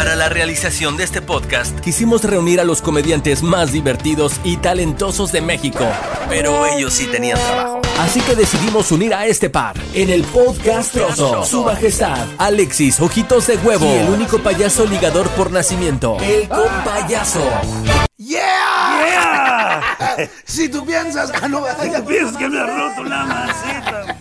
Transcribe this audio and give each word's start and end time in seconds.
Para 0.00 0.16
la 0.16 0.30
realización 0.30 0.96
de 0.96 1.04
este 1.04 1.20
podcast, 1.20 1.78
quisimos 1.80 2.24
reunir 2.24 2.58
a 2.58 2.64
los 2.64 2.80
comediantes 2.80 3.42
más 3.42 3.70
divertidos 3.70 4.40
y 4.44 4.56
talentosos 4.56 5.30
de 5.30 5.42
México. 5.42 5.86
Pero 6.26 6.64
ellos 6.64 6.94
sí 6.94 7.06
tenían 7.06 7.38
trabajo. 7.38 7.82
Así 7.98 8.22
que 8.22 8.34
decidimos 8.34 8.90
unir 8.92 9.12
a 9.12 9.26
este 9.26 9.50
par 9.50 9.76
en 9.92 10.08
el 10.08 10.22
podcast 10.24 10.94
Trozo. 10.94 11.44
Su 11.44 11.64
majestad, 11.64 12.26
Alexis 12.38 12.98
Ojitos 12.98 13.46
de 13.46 13.58
Huevo. 13.58 13.84
Y 13.84 13.98
el 13.98 14.08
único 14.08 14.38
payaso 14.38 14.86
ligador 14.86 15.28
por 15.32 15.50
nacimiento, 15.50 16.16
el 16.22 16.48
compayaso. 16.48 17.46
¡Yeah! 18.16 18.40
¡Yeah! 19.04 20.30
si 20.46 20.70
tú 20.70 20.86
piensas. 20.86 21.30
Ah, 21.42 21.46
no, 21.46 21.62
si 21.78 21.90
tú 21.92 22.04
piensas 22.06 22.38
que 22.38 22.48
me 22.48 22.58
ha 22.58 22.64
roto 22.64 23.04
la 23.04 23.24
maceta. 23.26 24.19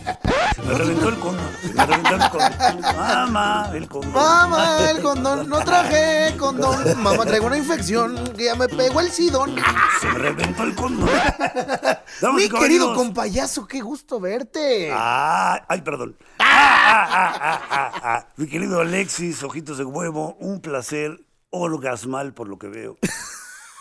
Me 0.69 0.75
reventó 0.75 1.09
el 1.09 1.19
condón. 1.19 1.51
Me 1.73 1.85
reventó 1.85 2.15
el 2.15 2.29
condón. 2.29 2.81
Mamá, 2.95 3.71
el 3.73 3.87
condón. 3.87 4.13
Mamá, 4.13 4.91
el 4.91 5.01
condón. 5.01 5.49
No 5.49 5.63
traje 5.63 6.37
condón. 6.37 7.01
Mamá, 7.01 7.25
traigo 7.25 7.47
una 7.47 7.57
infección 7.57 8.33
que 8.37 8.45
ya 8.45 8.55
me 8.55 8.67
pegó 8.67 8.99
el 8.99 9.09
sidón. 9.09 9.55
Se 9.99 10.07
me 10.07 10.19
reventó 10.19 10.61
el 10.61 10.75
condón. 10.75 11.09
Mi 12.35 12.47
querido 12.47 12.93
compayazo, 12.93 13.65
qué 13.65 13.81
gusto 13.81 14.19
verte. 14.19 14.91
Ah, 14.93 15.65
ay, 15.67 15.81
perdón. 15.81 16.15
Ah, 16.37 17.07
ah, 17.09 17.91
ah, 18.03 18.27
Mi 18.37 18.45
querido 18.45 18.79
Alexis, 18.79 19.41
ojitos 19.41 19.79
de 19.79 19.85
huevo, 19.85 20.37
un 20.39 20.61
placer 20.61 21.19
orgasmal 21.49 22.33
por 22.35 22.47
lo 22.47 22.59
que 22.59 22.67
veo. 22.67 22.99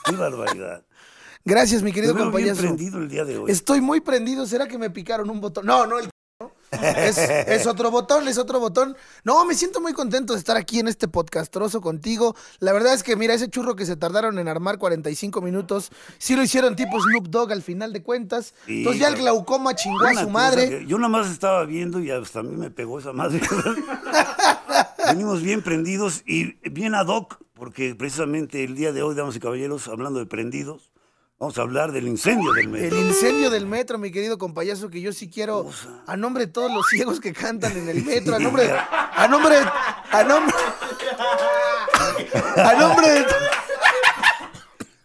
Qué 0.06 0.16
barbaridad. 0.16 0.84
Gracias, 1.44 1.82
mi 1.82 1.92
querido 1.92 2.16
compayazo. 2.16 2.62
bien 2.62 2.76
prendido 2.76 2.98
el 2.98 3.08
día 3.10 3.24
de 3.26 3.36
hoy. 3.36 3.50
Estoy 3.50 3.82
muy 3.82 4.00
prendido. 4.00 4.46
¿Será 4.46 4.66
que 4.66 4.78
me 4.78 4.88
picaron 4.88 5.28
un 5.28 5.42
botón? 5.42 5.66
No, 5.66 5.86
no, 5.86 5.98
el. 5.98 6.08
Es, 6.70 7.18
es, 7.18 7.66
otro 7.66 7.90
botón, 7.90 8.28
es 8.28 8.38
otro 8.38 8.60
botón. 8.60 8.96
No, 9.24 9.44
me 9.44 9.54
siento 9.54 9.80
muy 9.80 9.92
contento 9.92 10.34
de 10.34 10.38
estar 10.38 10.56
aquí 10.56 10.78
en 10.80 10.88
este 10.88 11.08
podcastroso 11.08 11.80
contigo. 11.80 12.36
La 12.60 12.72
verdad 12.72 12.94
es 12.94 13.02
que, 13.02 13.16
mira, 13.16 13.34
ese 13.34 13.48
churro 13.48 13.74
que 13.74 13.86
se 13.86 13.96
tardaron 13.96 14.38
en 14.38 14.48
armar 14.48 14.78
45 14.78 15.40
minutos, 15.40 15.90
sí 16.18 16.36
lo 16.36 16.42
hicieron 16.42 16.76
tipo 16.76 17.00
Snoop 17.00 17.28
Dogg 17.28 17.52
al 17.52 17.62
final 17.62 17.92
de 17.92 18.02
cuentas. 18.02 18.54
Sí, 18.66 18.78
Entonces 18.78 19.00
ya 19.00 19.08
el 19.08 19.16
glaucoma 19.16 19.74
chingó 19.74 20.04
a 20.04 20.14
su 20.14 20.28
madre. 20.28 20.84
yo 20.86 20.98
nada 20.98 21.08
más 21.08 21.30
estaba 21.30 21.64
viendo 21.64 22.00
y 22.00 22.10
hasta 22.10 22.40
a 22.40 22.42
mí 22.42 22.56
me 22.56 22.70
pegó 22.70 22.98
esa 22.98 23.12
madre. 23.12 23.40
Venimos 25.06 25.42
bien 25.42 25.62
prendidos 25.62 26.22
y 26.26 26.54
bien 26.68 26.94
ad 26.94 27.06
hoc, 27.06 27.38
porque 27.54 27.94
precisamente 27.94 28.62
el 28.64 28.74
día 28.74 28.92
de 28.92 29.02
hoy, 29.02 29.14
damas 29.14 29.36
y 29.36 29.40
caballeros, 29.40 29.88
hablando 29.88 30.18
de 30.18 30.26
prendidos, 30.26 30.90
Vamos 31.38 31.56
a 31.56 31.62
hablar 31.62 31.92
del 31.92 32.08
incendio 32.08 32.52
del 32.52 32.68
metro. 32.68 32.98
El 32.98 33.06
incendio 33.06 33.48
del 33.48 33.64
metro, 33.64 33.96
mi 33.96 34.10
querido 34.10 34.38
compayazo, 34.38 34.90
que 34.90 35.00
yo 35.00 35.12
sí 35.12 35.30
quiero, 35.30 35.70
a 36.04 36.16
nombre 36.16 36.46
de 36.46 36.52
todos 36.52 36.72
los 36.72 36.88
ciegos 36.88 37.20
que 37.20 37.32
cantan 37.32 37.76
en 37.76 37.88
el 37.88 38.04
metro, 38.04 38.34
a 38.34 38.38
nombre, 38.40 38.68
a 38.72 39.28
nombre, 39.28 39.56
a 40.10 40.24
nombre, 40.24 40.56
a 42.56 42.74
nombre 42.74 43.24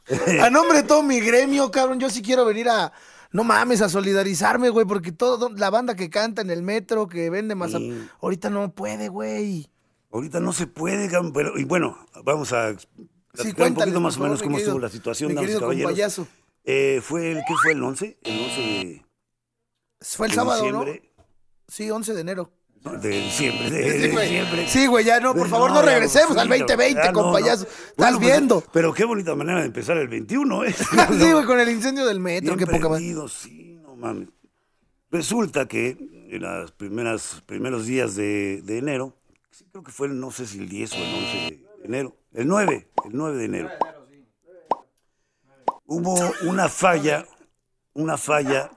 de, 0.08 0.40
a 0.42 0.50
nombre 0.50 0.78
de 0.80 0.84
todo 0.88 1.04
mi 1.04 1.20
gremio, 1.20 1.70
cabrón, 1.70 2.00
yo 2.00 2.10
sí 2.10 2.24
quiero 2.24 2.46
venir 2.46 2.68
a, 2.68 2.92
no 3.32 3.44
mames, 3.44 3.82
a 3.82 3.90
solidarizarme, 3.90 4.70
güey, 4.70 4.88
porque 4.88 5.12
toda 5.12 5.52
la 5.56 5.70
banda 5.70 5.94
que 5.94 6.10
canta 6.10 6.42
en 6.42 6.50
el 6.50 6.64
metro, 6.64 7.08
que 7.08 7.30
vende 7.30 7.54
más, 7.54 7.74
sí. 7.74 8.08
ahorita 8.24 8.50
no 8.50 8.72
puede, 8.74 9.08
güey. 9.08 9.70
Ahorita 10.12 10.40
no 10.40 10.52
se 10.52 10.66
puede, 10.66 11.12
pero, 11.32 11.60
y 11.60 11.64
bueno, 11.64 11.96
vamos 12.24 12.54
a 12.54 12.76
Sí, 13.34 13.54
un 13.58 13.74
poquito 13.74 14.00
más 14.00 14.18
o 14.18 14.20
menos 14.22 14.44
cómo 14.44 14.58
estuvo 14.58 14.80
la 14.80 14.90
situación, 14.90 15.34
damas 15.34 15.52
y 15.52 15.60
caballeros. 15.60 16.22
Eh, 16.66 17.02
fue 17.04 17.32
el, 17.32 17.38
¿Qué 17.48 17.54
fue 17.62 17.72
el 17.74 17.84
11? 17.84 18.18
El 18.24 18.40
11 18.40 18.62
de. 18.62 19.06
Fue 20.02 20.28
el 20.28 20.32
de 20.32 20.36
sábado, 20.36 20.62
diciembre. 20.64 21.12
¿no? 21.18 21.24
Sí, 21.68 21.90
11 21.92 22.14
de 22.14 22.22
enero. 22.22 22.52
De 23.02 23.10
diciembre, 23.10 23.72
de, 23.72 23.80
de 23.98 24.10
diciembre. 24.10 24.68
Sí, 24.68 24.88
güey, 24.88 25.06
ya 25.06 25.20
no, 25.22 25.34
por 25.34 25.48
favor, 25.48 25.72
no, 25.72 25.78
no 25.78 25.82
regresemos 25.84 26.36
ya, 26.36 26.42
al 26.42 26.50
2020, 26.50 27.02
ya, 27.02 27.12
no, 27.14 27.24
compayazo. 27.24 27.64
no. 27.64 27.70
Estás 27.70 27.96
Bueno, 27.96 28.18
pues, 28.20 28.30
viendo. 28.30 28.64
pero 28.74 28.94
qué 28.94 29.06
bonita 29.06 29.36
manera 29.36 29.62
de 29.62 29.68
empezar 29.68 29.98
el 29.98 30.10
21, 30.10 30.66
¿eh? 30.66 30.74
sí, 31.18 31.32
güey, 31.32 31.46
con 31.46 31.60
el 31.62 31.70
incendio 31.70 32.06
del 32.06 32.20
metro, 32.20 32.56
Bien 32.56 32.60
qué 32.60 32.66
poca 32.66 32.90
prendido, 32.90 33.30
sí, 33.30 33.80
no 33.82 33.96
mames. 33.96 34.28
Resulta 35.12 35.66
que 35.66 35.98
en 36.30 36.42
los 36.42 36.72
primeros 36.74 37.86
días 37.86 38.16
de, 38.16 38.62
de 38.64 38.78
enero, 38.80 39.16
sí, 39.52 39.66
creo 39.72 39.84
que 39.84 39.92
fue, 39.92 40.08
el, 40.08 40.20
no 40.20 40.32
sé 40.32 40.46
si 40.46 40.60
el 40.60 40.68
10 40.68 40.92
o 40.92 40.96
el 40.98 41.04
11 41.04 41.38
de 41.38 41.66
enero, 41.84 42.16
el 42.34 42.48
9, 42.48 42.88
el 43.06 43.12
9 43.14 43.38
de 43.38 43.46
enero. 43.46 43.70
Hubo 45.86 46.16
una 46.44 46.70
falla, 46.70 47.26
una 47.94 48.18
falla. 48.18 48.72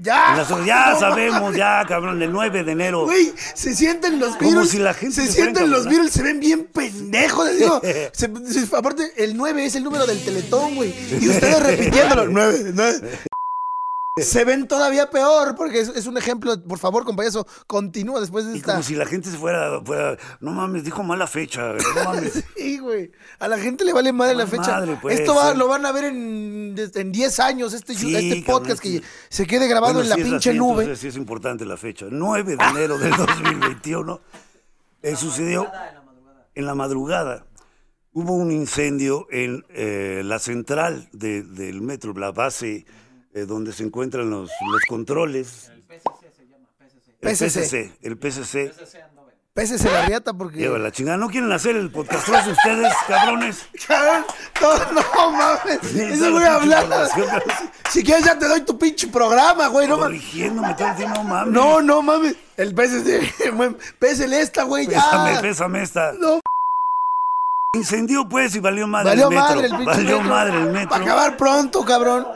Ya. 0.00 0.30
en 0.30 0.58
la- 0.60 0.64
ya 0.64 0.96
sabemos, 0.96 1.56
ya, 1.56 1.84
cabrón, 1.88 2.22
el 2.22 2.30
9 2.30 2.62
de 2.62 2.70
enero. 2.70 3.04
Güey, 3.04 3.32
se 3.54 3.74
sienten 3.74 4.20
los 4.20 4.36
Como 4.36 4.50
virus. 4.50 4.68
si 4.70 4.78
la 4.78 4.94
gente 4.94 5.16
se 5.16 5.26
se 5.26 5.32
sienten 5.32 5.54
fuera 5.54 5.66
los 5.66 5.80
encabronar. 5.86 6.00
virus, 6.02 6.12
se 6.12 6.22
ven 6.22 6.38
bien 6.40 6.64
pendejos. 6.66 7.56
digo. 7.58 7.80
Se- 8.12 8.30
se- 8.66 8.76
aparte, 8.76 9.12
el 9.16 9.36
9 9.36 9.64
es 9.64 9.74
el 9.74 9.82
número 9.82 10.06
del 10.06 10.24
teletón, 10.24 10.76
güey. 10.76 10.94
Y 11.20 11.28
ustedes 11.28 11.60
repitiéndolo. 11.64 12.28
9, 12.28 12.70
9. 12.74 13.18
Se 14.22 14.44
ven 14.44 14.66
todavía 14.68 15.10
peor, 15.10 15.54
porque 15.56 15.80
es, 15.80 15.88
es 15.88 16.06
un 16.06 16.16
ejemplo. 16.18 16.60
Por 16.62 16.78
favor, 16.78 17.04
compañero, 17.04 17.46
continúa 17.66 18.20
después 18.20 18.46
de 18.46 18.54
Y 18.54 18.56
esta. 18.58 18.72
como 18.72 18.82
si 18.82 18.94
la 18.94 19.06
gente 19.06 19.30
se 19.30 19.36
fuera, 19.36 19.80
fuera, 19.84 20.16
no 20.40 20.52
mames, 20.52 20.84
dijo 20.84 21.02
mala 21.02 21.26
fecha, 21.26 21.72
no 21.74 22.04
mames. 22.04 22.44
Sí, 22.56 22.78
güey. 22.78 23.10
A 23.38 23.48
la 23.48 23.58
gente 23.58 23.84
le 23.84 23.92
vale 23.92 24.12
madre 24.12 24.34
la 24.34 24.46
fecha. 24.46 24.72
madre, 24.72 24.98
pues, 25.00 25.20
Esto 25.20 25.34
va- 25.34 25.52
sí. 25.52 25.58
lo 25.58 25.68
van 25.68 25.86
a 25.86 25.92
ver 25.92 26.04
en, 26.04 26.74
en 26.94 27.12
10 27.12 27.40
años, 27.40 27.72
este, 27.72 27.94
Sí, 27.94 28.14
este 28.14 28.42
podcast 28.50 28.80
que 28.82 29.02
se 29.28 29.46
quede 29.46 29.68
grabado 29.68 29.94
Bueno, 29.94 30.04
en 30.04 30.08
la 30.10 30.16
si 30.16 30.22
pinche 30.22 30.50
así, 30.50 30.58
nube. 30.58 30.82
entonces 30.84 31.00
sí 31.00 31.08
es 31.08 31.16
importante 31.16 31.64
la 31.64 31.76
fecha. 31.76 32.06
9 32.10 32.56
de 32.56 32.64
enero 32.64 32.98
del 32.98 33.10
2021 33.16 34.20
eh, 35.02 35.16
sucedió 35.16 35.70
en 36.54 36.66
la 36.66 36.74
madrugada. 36.74 37.44
Hubo 38.12 38.34
un 38.34 38.50
incendio 38.50 39.26
en 39.30 39.64
eh, 39.70 40.22
la 40.24 40.38
central 40.40 41.08
de- 41.12 41.42
del 41.42 41.80
metro, 41.82 42.12
la 42.14 42.32
base 42.32 42.84
eh, 43.38 43.46
donde 43.46 43.72
se 43.72 43.84
encuentran 43.84 44.30
los, 44.30 44.50
los 44.70 44.82
controles. 44.88 45.70
El 45.70 45.82
PCC. 47.20 47.60
PCC. 47.60 47.92
El 48.02 48.16
PCC. 48.18 48.72
Pésese 49.54 49.90
la 49.90 50.06
riata 50.06 50.32
porque. 50.34 50.58
Lleva 50.58 50.78
la 50.78 50.92
chingada. 50.92 51.16
¿No 51.18 51.28
quieren 51.28 51.50
hacer 51.50 51.74
el 51.74 51.90
podcast 51.90 52.28
ustedes, 52.28 52.92
cabrones? 53.08 53.66
Cabrón, 53.88 54.24
No, 54.60 54.92
no 54.92 55.30
mames. 55.32 55.94
Eso 55.96 56.30
voy 56.30 56.44
a 56.44 56.54
hablar. 56.54 56.86
Si 57.90 58.04
quieres, 58.04 58.24
ya 58.24 58.38
te 58.38 58.46
doy 58.46 58.60
tu 58.60 58.78
pinche 58.78 59.08
programa, 59.08 59.66
güey. 59.66 59.88
No 59.88 59.96
mames. 59.98 60.20
Corrigiéndome 60.20 60.74
todo 60.74 60.88
el 60.88 60.94
tiempo, 60.96 61.16
no 61.16 61.24
mames. 61.24 61.52
No, 61.52 61.82
no 61.82 62.02
mames. 62.02 62.36
El 62.56 62.70
PSC. 62.72 63.50
güey, 63.56 63.76
Pésele 63.98 64.40
esta, 64.40 64.62
güey. 64.62 64.86
Pésame, 64.86 65.34
Ya. 65.34 65.40
pésame 65.40 65.82
esta. 65.82 66.12
No. 66.12 66.38
Incendió 67.78 68.26
pues 68.26 68.54
y 68.56 68.60
valió 68.60 68.86
madre 68.86 69.10
Valió 69.10 69.28
el 69.28 69.34
metro. 69.34 69.44
madre 69.44 69.66
el 69.66 69.84
valió 69.84 70.16
metro. 70.16 70.30
madre 70.30 70.56
el 70.62 70.70
metro. 70.72 70.88
Para 70.88 71.04
acabar 71.04 71.36
pronto, 71.36 71.84
cabrón. 71.84 72.26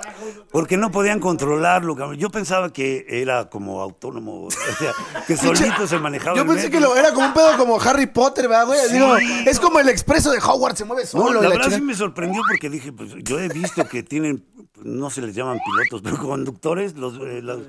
Porque 0.50 0.76
no 0.76 0.90
podían 0.92 1.20
controlarlo, 1.20 1.96
cabrón. 1.96 2.18
Yo 2.18 2.28
pensaba 2.28 2.70
que 2.70 3.06
era 3.08 3.48
como 3.48 3.80
autónomo, 3.80 4.42
o 4.44 4.50
sea, 4.50 4.92
que 5.26 5.34
solito 5.38 5.86
se 5.86 5.98
manejaba 5.98 6.36
Yo 6.36 6.42
el 6.42 6.48
pensé 6.48 6.64
metro. 6.64 6.78
que 6.78 6.84
lo 6.84 6.96
era 6.96 7.14
como 7.14 7.28
un 7.28 7.32
pedo 7.32 7.56
como 7.56 7.80
Harry 7.80 8.04
Potter, 8.08 8.46
¿verdad, 8.46 8.66
güey? 8.66 8.78
Sí. 8.88 8.92
Digo, 8.92 9.16
es 9.16 9.58
como 9.58 9.80
el 9.80 9.88
expreso 9.88 10.30
de 10.32 10.38
Hogwarts, 10.38 10.78
se 10.80 10.84
mueve 10.84 11.04
No, 11.04 11.08
solo. 11.08 11.40
la 11.40 11.46
y 11.46 11.50
la 11.50 11.56
verdad 11.56 11.76
sí 11.76 11.80
me 11.80 11.94
sorprendió 11.94 12.42
porque 12.46 12.68
dije, 12.68 12.92
pues 12.92 13.14
yo 13.24 13.40
he 13.40 13.48
visto 13.48 13.88
que 13.88 14.02
tienen, 14.02 14.44
no 14.82 15.08
se 15.08 15.22
les 15.22 15.34
llaman 15.34 15.58
pilotos, 15.64 16.02
pero 16.02 16.18
conductores, 16.18 16.94
los, 16.94 17.14
eh, 17.14 17.40
los- 17.40 17.62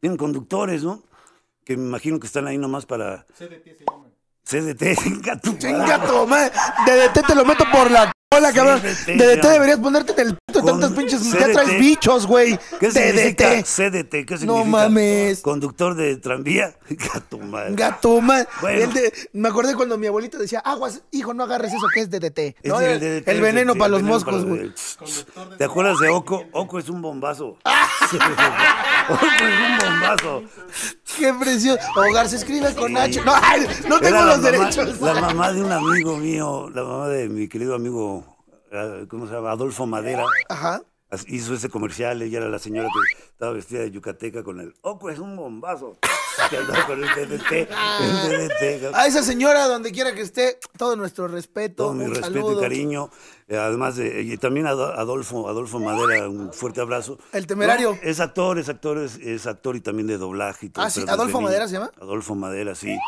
tienen 0.00 0.18
conductores, 0.18 0.84
¿no? 0.84 1.02
Que 1.64 1.78
me 1.78 1.84
imagino 1.86 2.20
que 2.20 2.26
están 2.26 2.46
ahí 2.46 2.58
nomás 2.58 2.84
para... 2.84 3.24
CDT 3.38 3.64
se 3.78 3.84
llama. 3.90 4.04
CDT, 4.46 4.96
chinga 5.02 5.36
tu 5.40 5.52
madre. 5.52 5.58
Chinga 5.58 6.06
tu 6.06 6.26
madre. 6.26 6.52
DDT 6.86 7.26
te 7.26 7.34
lo 7.34 7.44
meto 7.44 7.64
por 7.72 7.90
la 7.90 8.15
cola, 8.52 8.80
cabrón. 8.80 8.80
CDT, 8.80 9.16
DDT 9.16 9.44
deberías 9.48 9.78
ponerte 9.78 10.20
en 10.20 10.28
el 10.28 10.36
pito 10.46 10.62
tantas 10.64 10.92
pinches. 10.92 11.32
Ya 11.32 11.52
traes 11.52 11.78
bichos, 11.78 12.26
güey. 12.26 12.58
¿Qué 12.80 12.90
significa 12.90 13.50
DDT. 13.50 13.64
CDT? 13.64 14.10
¿Qué 14.26 14.38
significa? 14.38 14.46
No 14.46 14.64
mames. 14.64 15.40
Conductor 15.40 15.94
de 15.94 16.16
tranvía. 16.16 16.74
Gato 16.90 17.38
madre. 17.38 17.74
Gato, 17.74 18.20
man. 18.20 18.46
Bueno. 18.60 18.92
De- 18.92 19.12
me 19.32 19.48
acordé 19.48 19.74
cuando 19.74 19.98
mi 19.98 20.06
abuelita 20.06 20.38
decía, 20.38 20.60
aguas, 20.60 21.02
hijo, 21.10 21.34
no 21.34 21.44
agarres 21.44 21.72
eso 21.72 21.86
que 21.92 22.00
es 22.00 22.10
DDT. 22.10 22.38
Es 22.38 22.54
¿no? 22.64 22.80
el 22.80 23.02
el, 23.02 23.20
DDT, 23.22 23.28
el 23.28 23.40
veneno 23.40 23.74
para 23.74 23.88
los 23.88 24.00
veneno 24.00 24.14
moscos, 24.14 24.44
güey. 24.44 24.72
¿Te 25.58 25.64
acuerdas 25.64 25.98
de 26.00 26.08
Oco? 26.08 26.44
Oco 26.52 26.78
es 26.78 26.88
un 26.88 27.02
bombazo. 27.02 27.56
Oco 29.08 29.26
es 29.26 29.42
un 29.42 29.78
bombazo. 29.78 30.42
Qué 31.18 31.32
precioso. 31.34 31.78
Hogar 31.96 32.28
se 32.28 32.36
escribe 32.36 32.74
con 32.74 32.96
H. 32.96 33.22
No, 33.24 33.32
ay, 33.34 33.66
no 33.88 34.00
tengo 34.00 34.20
los 34.22 34.38
mamá- 34.38 34.50
derechos. 34.50 35.00
La 35.00 35.14
mamá 35.20 35.52
de 35.52 35.62
un 35.62 35.72
amigo 35.72 36.16
mío, 36.16 36.70
la 36.74 36.82
mamá 36.82 37.08
de 37.08 37.28
mi 37.28 37.48
querido 37.48 37.74
amigo, 37.74 38.35
¿cómo 39.08 39.26
se 39.26 39.34
llama? 39.34 39.50
Adolfo 39.52 39.86
Madera. 39.86 40.24
Ajá. 40.48 40.82
Hizo 41.28 41.54
ese 41.54 41.68
comercial, 41.68 42.20
ella 42.20 42.38
era 42.38 42.48
la 42.48 42.58
señora 42.58 42.88
que 42.92 43.24
estaba 43.28 43.52
vestida 43.52 43.80
de 43.80 43.92
yucateca 43.92 44.42
con 44.42 44.58
el 44.60 44.74
Oco 44.82 45.08
es 45.08 45.18
un 45.18 45.36
bombazo. 45.36 45.96
Que 46.50 46.58
andaba 46.58 46.86
con 46.86 47.02
el 47.02 47.08
DDT, 47.08 47.50
el 47.50 48.48
DDT. 48.48 48.94
A 48.94 49.06
esa 49.06 49.22
señora, 49.22 49.66
donde 49.68 49.90
quiera 49.90 50.14
que 50.14 50.20
esté, 50.20 50.58
todo 50.76 50.94
nuestro 50.94 51.28
respeto. 51.28 51.84
Todo 51.84 51.94
mi 51.94 52.04
un 52.04 52.10
respeto 52.14 52.34
saludo. 52.48 52.58
y 52.58 52.62
cariño. 52.62 53.10
eh, 53.48 53.56
además 53.56 53.96
de, 53.96 54.20
y 54.20 54.36
también 54.36 54.66
a 54.66 54.70
Ado- 54.72 54.92
Adolfo, 54.98 55.48
Adolfo 55.48 55.80
Madera, 55.80 56.28
un 56.28 56.52
fuerte 56.52 56.82
abrazo. 56.82 57.18
El 57.32 57.46
temerario. 57.46 57.98
Es 58.02 58.20
actor, 58.20 58.58
es 58.58 58.68
actor, 58.68 58.98
es, 58.98 59.16
es 59.16 59.46
actor 59.46 59.76
y 59.76 59.80
también 59.80 60.06
de 60.08 60.18
doblaje 60.18 60.66
y 60.66 60.68
todo. 60.68 60.84
Ah, 60.84 60.90
sí, 60.90 61.00
pero 61.00 61.06
desde 61.06 61.14
¿Adolfo 61.14 61.38
niño. 61.38 61.48
Madera 61.48 61.68
se 61.68 61.72
llama? 61.72 61.90
Adolfo 62.02 62.34
Madera, 62.34 62.74
sí. 62.74 62.88
Le 62.88 62.98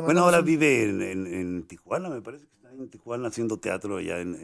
Bueno, 0.00 0.06
mandamos 0.06 0.24
ahora 0.26 0.38
un- 0.38 0.44
vive 0.44 0.82
en, 0.84 1.02
en- 1.02 1.26
en 1.26 1.66
Tijuana, 1.66 2.08
me 2.10 2.22
parece 2.22 2.44
que 2.46 2.54
está 2.54 2.70
en 2.70 2.88
Tijuana 2.88 3.26
haciendo 3.26 3.56
teatro 3.58 3.96
allá 3.96 4.20
en, 4.20 4.34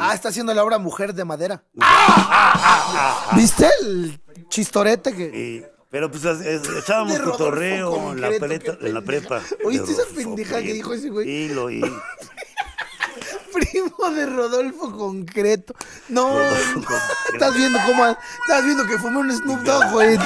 Ah, 0.00 0.14
está 0.14 0.28
haciendo 0.30 0.52
la 0.54 0.62
obra 0.64 0.78
Mujer 0.78 1.14
de 1.14 1.24
Madera. 1.24 1.62
¿Viste 3.36 3.68
el 3.82 4.20
chistorete 4.48 5.14
que... 5.14 5.72
Pero 5.90 6.10
pues 6.10 6.24
es- 6.24 6.40
es- 6.40 6.68
echábamos 6.68 7.18
cotorreo 7.20 8.12
en 8.12 8.20
la, 8.20 8.30
preta- 8.30 8.76
en 8.80 8.94
la 8.94 9.00
prepa. 9.02 9.40
¿Oíste 9.64 9.92
esa 9.92 10.02
pendeja 10.14 10.60
que 10.60 10.72
dijo 10.72 10.92
ese 10.92 11.08
güey? 11.10 11.24
Sí, 11.26 11.54
lo 11.54 11.64
oí. 11.66 11.80
Primo 13.52 14.10
de 14.10 14.26
Rodolfo 14.26 14.90
Concreto. 14.96 15.74
No, 16.08 16.30
Rodolfo 16.36 16.80
no. 16.80 16.84
Concreto. 16.86 17.04
estás 17.32 17.54
viendo 17.54 17.78
cómo... 17.86 18.06
Estás 18.06 18.64
viendo 18.64 18.86
que 18.88 18.98
fumé 18.98 19.18
un 19.18 19.32
Snoop 19.32 19.60
Dogg, 19.60 19.92
güey. 19.92 20.18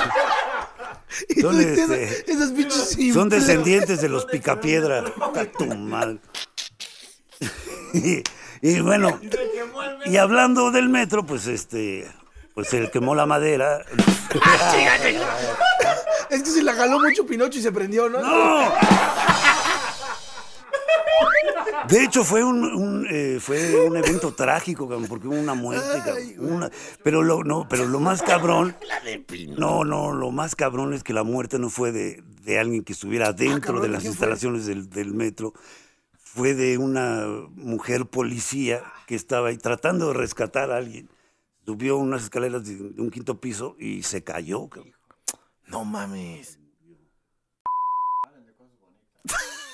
Y 1.29 1.41
Son, 1.43 1.61
este, 1.61 2.31
esas 2.33 2.51
pinches 2.53 2.97
Son 3.13 3.29
descendientes 3.29 4.01
de 4.01 4.09
los 4.09 4.25
Picapiedra. 4.27 5.05
A 5.35 5.45
tu 5.45 5.67
madre. 5.67 6.19
Y, 8.63 8.81
bueno, 8.81 9.19
y 10.07 10.17
hablando 10.17 10.71
del 10.71 10.89
metro, 10.89 11.25
pues 11.25 11.47
este, 11.47 12.07
pues 12.55 12.73
el 12.75 12.91
quemó 12.91 13.15
la 13.15 13.27
madera. 13.27 13.85
Es 16.31 16.43
que 16.43 16.51
se 16.51 16.63
la 16.63 16.75
jaló 16.75 17.01
mucho 17.01 17.25
Pinocho 17.27 17.59
y 17.59 17.63
se 17.63 17.73
prendió, 17.73 18.11
¿no? 18.11 18.21
¡No! 18.21 18.71
De 21.89 22.05
hecho, 22.05 22.23
fue 22.25 22.45
un, 22.45 22.65
un, 22.65 23.07
eh, 23.11 23.39
fue 23.41 23.81
un 23.87 23.97
evento 23.97 24.35
trágico, 24.35 24.87
porque 25.09 25.27
hubo 25.29 25.37
una 25.37 25.55
muerte, 25.55 26.03
Ay, 26.15 26.35
una- 26.39 26.71
pero 27.03 27.23
lo, 27.23 27.45
no, 27.45 27.67
pero 27.69 27.87
lo 27.87 27.99
más 28.01 28.21
cabrón, 28.23 28.77
no, 29.57 29.85
no, 29.85 30.13
lo 30.13 30.31
más 30.31 30.55
cabrón 30.55 30.93
es 30.93 31.03
que 31.03 31.15
la 31.15 31.23
muerte 31.23 31.59
no 31.59 31.71
fue 31.71 31.91
de, 31.93 32.23
de 32.43 32.59
alguien 32.59 32.85
que 32.85 32.93
estuviera 32.93 33.33
dentro 33.33 33.57
Ah, 33.57 33.61
cabrón, 33.61 33.83
de 33.83 33.89
¿de 33.89 33.95
las 33.95 34.05
instalaciones 34.05 34.67
del, 34.67 34.91
del 34.91 35.15
metro, 35.15 35.55
fue 36.35 36.55
de 36.55 36.77
una 36.79 37.27
mujer 37.57 38.07
policía 38.07 38.83
que 39.07 39.15
estaba 39.15 39.49
ahí 39.49 39.57
tratando 39.57 40.09
de 40.09 40.15
rescatar 40.15 40.71
a 40.71 40.77
alguien. 40.77 41.09
Subió 41.65 41.97
unas 41.97 42.25
escaleras 42.25 42.65
de, 42.65 43.01
un 43.01 43.11
quinto 43.11 43.41
piso 43.41 43.77
y 43.79 44.03
se 44.03 44.23
cayó. 44.23 44.69
No 45.67 45.85
mames. 45.85 46.59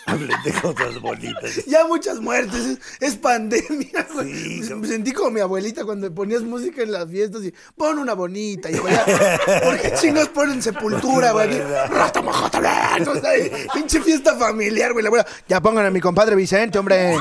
Hablen 0.06 0.36
de 0.44 0.52
cosas 0.52 1.00
bonitas. 1.00 1.64
Ya 1.66 1.86
muchas 1.86 2.20
muertes, 2.20 2.66
es, 2.66 2.78
es 3.00 3.16
pandemia, 3.16 4.06
güey. 4.12 4.62
Sí, 4.62 4.74
me, 4.74 4.86
sentí 4.86 5.12
como 5.12 5.30
mi 5.30 5.40
abuelita 5.40 5.84
cuando 5.84 6.12
ponías 6.14 6.42
música 6.42 6.82
en 6.82 6.92
las 6.92 7.08
fiestas 7.08 7.42
y 7.44 7.54
pon 7.76 7.98
una 7.98 8.12
bonita, 8.12 8.70
hijo, 8.70 8.88
ya. 8.88 9.04
¿Por 9.62 9.80
qué 9.80 9.94
chingas 10.00 10.28
ponen 10.28 10.62
sepultura, 10.62 11.32
güey? 11.32 11.58
Rata 11.88 12.20
o 12.20 13.14
sea, 13.14 13.30
Pinche 13.72 14.00
fiesta 14.00 14.36
familiar, 14.36 14.92
güey. 14.92 15.02
La 15.02 15.08
abuela, 15.08 15.26
ya 15.48 15.60
pongan 15.60 15.86
a 15.86 15.90
mi 15.90 16.00
compadre 16.00 16.36
Vicente, 16.36 16.78
hombre. 16.78 17.16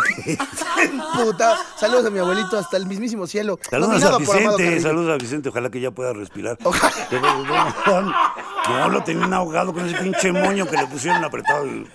Puta. 1.16 1.58
Saludos 1.80 2.06
a 2.06 2.10
mi 2.10 2.20
abuelito 2.20 2.58
hasta 2.58 2.78
el 2.78 2.86
mismísimo 2.86 3.28
cielo. 3.28 3.60
Saludos 3.70 4.04
a 4.04 4.18
Vicente, 4.18 4.82
saludos 4.82 5.14
a 5.14 5.18
Vicente, 5.18 5.50
ojalá 5.50 5.70
que 5.70 5.80
ya 5.80 5.92
pueda 5.92 6.14
respirar. 6.14 6.58
Ojalá. 6.64 6.94
No, 8.70 8.90
lo 8.90 9.04
tenían 9.04 9.34
ahogado 9.34 9.74
con 9.74 9.86
ese 9.88 9.98
pinche 10.02 10.32
moño 10.32 10.66
que 10.68 10.78
le 10.78 10.88
pusieron 10.88 11.24
apretado. 11.24 11.66
y- 11.66 11.88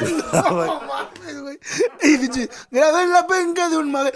No 0.32 0.42
mames, 0.86 1.40
güey. 1.42 1.58
Y 2.02 2.18
pinche, 2.18 2.48
grabé 2.70 3.02
en 3.04 3.10
la 3.12 3.26
penca 3.26 3.68
de 3.68 3.78
un 3.78 3.90
madre. 3.90 4.12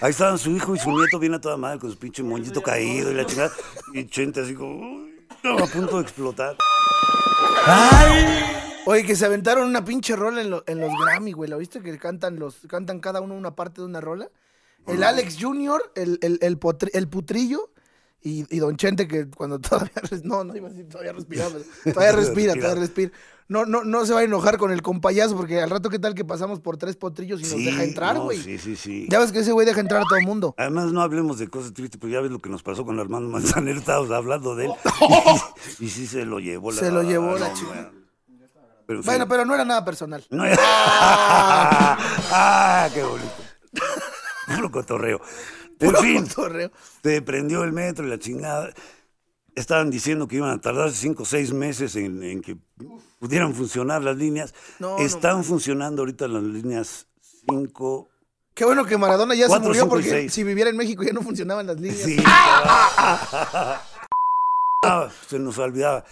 Ahí 0.00 0.10
estaban 0.10 0.38
su 0.38 0.50
hijo 0.50 0.74
y 0.74 0.78
su 0.78 0.90
nieto 0.90 1.18
bien 1.18 1.34
a 1.34 1.40
toda 1.40 1.56
madre 1.56 1.78
con 1.78 1.90
su 1.90 1.98
pinche 1.98 2.22
moñito 2.22 2.62
caído 2.62 3.10
y 3.10 3.14
la 3.14 3.24
chingada. 3.26 3.52
Y 3.92 4.06
Chente 4.06 4.40
así 4.42 4.54
como 4.54 4.74
uy, 4.80 5.14
a 5.44 5.66
punto 5.66 5.96
de 5.96 6.02
explotar. 6.02 6.56
Oye, 8.86 9.04
que 9.06 9.16
se 9.16 9.24
aventaron 9.24 9.66
una 9.68 9.84
pinche 9.84 10.14
rola 10.14 10.42
en, 10.42 10.50
lo- 10.50 10.64
en 10.66 10.80
los 10.80 10.90
Grammy, 11.04 11.32
güey. 11.32 11.48
¿Lo 11.48 11.56
viste? 11.58 11.80
Que 11.80 11.96
cantan 11.98 12.38
los 12.38 12.56
cantan 12.68 13.00
cada 13.00 13.20
uno 13.22 13.34
una 13.34 13.54
parte 13.54 13.80
de 13.80 13.86
una 13.86 14.00
rola. 14.00 14.28
El 14.86 15.02
Alex 15.02 15.38
Jr., 15.40 15.82
el, 15.94 16.18
el, 16.20 16.38
el, 16.42 16.60
potri- 16.60 16.90
el 16.92 17.08
Putrillo 17.08 17.70
y, 18.24 18.46
y 18.56 18.58
Don 18.58 18.76
Chente, 18.76 19.06
que 19.06 19.28
cuando 19.28 19.58
todavía... 19.60 19.92
No, 20.24 20.42
no 20.42 20.56
iba 20.56 20.66
a 20.66 20.70
decir 20.70 20.88
todavía 20.88 21.12
respiraba. 21.12 21.50
pero 21.84 21.94
Todavía 21.94 22.16
respira, 22.16 22.54
todavía 22.54 22.80
respira. 22.80 23.12
No, 23.46 23.66
no, 23.66 23.84
no 23.84 24.06
se 24.06 24.14
va 24.14 24.20
a 24.20 24.24
enojar 24.24 24.56
con 24.56 24.72
el 24.72 24.80
compayazo, 24.80 25.36
porque 25.36 25.60
al 25.60 25.68
rato, 25.68 25.90
¿qué 25.90 25.98
tal 25.98 26.14
que 26.14 26.24
pasamos 26.24 26.60
por 26.60 26.78
tres 26.78 26.96
potrillos 26.96 27.40
y 27.40 27.42
nos 27.42 27.56
deja 27.62 27.84
entrar, 27.84 28.16
no, 28.16 28.24
güey? 28.24 28.40
sí, 28.40 28.56
sí, 28.56 28.74
sí. 28.74 29.06
Ya 29.10 29.18
ves 29.18 29.32
que 29.32 29.40
ese 29.40 29.52
güey 29.52 29.66
deja 29.66 29.80
entrar 29.80 30.00
a 30.00 30.04
todo 30.04 30.16
el 30.16 30.24
mundo. 30.24 30.54
Además, 30.56 30.90
no 30.92 31.02
hablemos 31.02 31.38
de 31.38 31.48
cosas 31.48 31.74
tristes, 31.74 32.00
porque 32.00 32.14
ya 32.14 32.22
ves 32.22 32.30
lo 32.30 32.38
que 32.38 32.48
nos 32.48 32.62
pasó 32.62 32.86
con 32.86 32.98
Armando 32.98 33.28
Manzanero, 33.28 33.78
estábamos 33.78 34.10
hablando 34.12 34.56
de 34.56 34.64
él. 34.66 34.72
Y, 35.78 35.84
y 35.84 35.88
sí 35.90 36.06
se 36.06 36.24
lo 36.24 36.38
llevó 36.40 36.72
la 36.72 36.78
Se 36.78 36.90
lo 36.90 37.02
llevó 37.02 37.36
la 37.36 37.48
no, 37.50 37.54
chica. 37.54 37.92
Pero 38.86 39.02
sí. 39.02 39.06
Bueno, 39.06 39.28
pero 39.28 39.44
no 39.44 39.54
era 39.54 39.66
nada 39.66 39.84
personal. 39.84 40.24
No, 40.30 40.42
ah, 42.32 42.88
qué 42.94 43.02
bonito. 43.02 43.30
Puro 44.54 44.70
cotorreo. 44.70 45.20
En 45.84 45.96
fin, 45.96 46.26
se 47.02 47.22
prendió 47.22 47.64
el 47.64 47.72
metro 47.72 48.06
y 48.06 48.10
la 48.10 48.18
chingada. 48.18 48.72
Estaban 49.54 49.90
diciendo 49.90 50.26
que 50.26 50.36
iban 50.36 50.50
a 50.50 50.60
tardar 50.60 50.90
cinco 50.90 51.22
o 51.22 51.26
seis 51.26 51.52
meses 51.52 51.94
en, 51.96 52.22
en 52.22 52.42
que 52.42 52.56
pudieran 53.20 53.54
funcionar 53.54 54.02
las 54.02 54.16
líneas. 54.16 54.54
No, 54.78 54.98
no 54.98 55.04
Están 55.04 55.44
funcionando 55.44 56.02
ahorita 56.02 56.26
las 56.26 56.42
líneas 56.42 57.06
5. 57.46 58.08
Qué 58.54 58.64
bueno 58.64 58.84
que 58.84 58.96
Maradona 58.96 59.34
ya 59.34 59.48
Cuatro, 59.48 59.64
se 59.64 59.68
murió 59.68 59.88
porque 59.88 60.28
si 60.28 60.44
viviera 60.44 60.70
en 60.70 60.76
México 60.76 61.02
ya 61.02 61.12
no 61.12 61.22
funcionaban 61.22 61.66
las 61.66 61.80
líneas. 61.80 62.00
Sí. 62.00 62.16
Ah, 64.86 65.08
se 65.26 65.38
nos 65.38 65.56
olvidaba. 65.56 66.04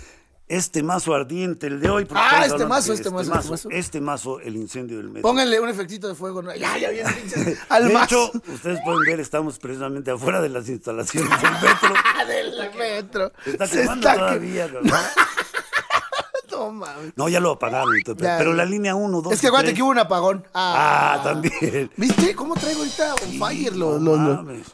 Este 0.52 0.82
mazo 0.82 1.14
ardiente, 1.14 1.66
el 1.66 1.80
de 1.80 1.88
hoy. 1.88 2.06
Ah, 2.10 2.44
estamos 2.44 2.44
este 2.44 2.52
hablando 2.52 2.68
mazo, 2.68 2.86
que 2.88 2.92
este 2.94 3.10
mazo, 3.10 3.32
este 3.32 3.50
mazo. 3.50 3.68
Este 3.70 4.00
mazo, 4.02 4.40
el 4.40 4.56
incendio 4.56 4.98
del 4.98 5.06
metro. 5.08 5.22
Pónganle 5.22 5.58
un 5.60 5.70
efectito 5.70 6.08
de 6.08 6.14
fuego. 6.14 6.42
¿no? 6.42 6.54
Ya, 6.54 6.76
ya 6.76 6.90
viene 6.90 7.08
al 7.70 7.88
de 7.88 7.94
más 7.94 8.04
hecho, 8.04 8.30
ustedes 8.52 8.78
pueden 8.84 9.00
ver, 9.06 9.18
estamos 9.20 9.58
precisamente 9.58 10.10
afuera 10.10 10.42
de 10.42 10.50
las 10.50 10.68
instalaciones 10.68 11.30
del 11.40 11.52
metro. 11.62 11.94
del 12.28 12.70
metro. 12.76 13.32
Está 13.46 13.66
Se 13.66 13.80
quemando 13.80 14.06
está 14.06 14.18
todavía, 14.20 14.68
que- 14.70 14.78
No 16.50 16.70
mames. 16.70 17.12
No, 17.16 17.30
ya 17.30 17.40
lo 17.40 17.52
apagaron. 17.52 17.88
Ya, 18.18 18.36
pero 18.36 18.52
la 18.52 18.66
línea 18.66 18.94
1, 18.94 19.22
2 19.22 19.32
Es 19.32 19.40
que 19.40 19.46
acuérdate 19.46 19.72
que 19.72 19.82
hubo 19.82 19.90
un 19.90 19.98
apagón. 20.00 20.46
Ah, 20.52 21.14
Ah, 21.18 21.22
también. 21.24 21.90
¿Viste 21.96 22.34
cómo 22.34 22.54
traigo 22.56 22.80
ahorita 22.80 23.14
on 23.14 23.38
fire 23.38 23.74
los, 23.74 23.98
No 24.02 24.16
los- 24.16 24.20
los- 24.28 24.36
mames. 24.36 24.66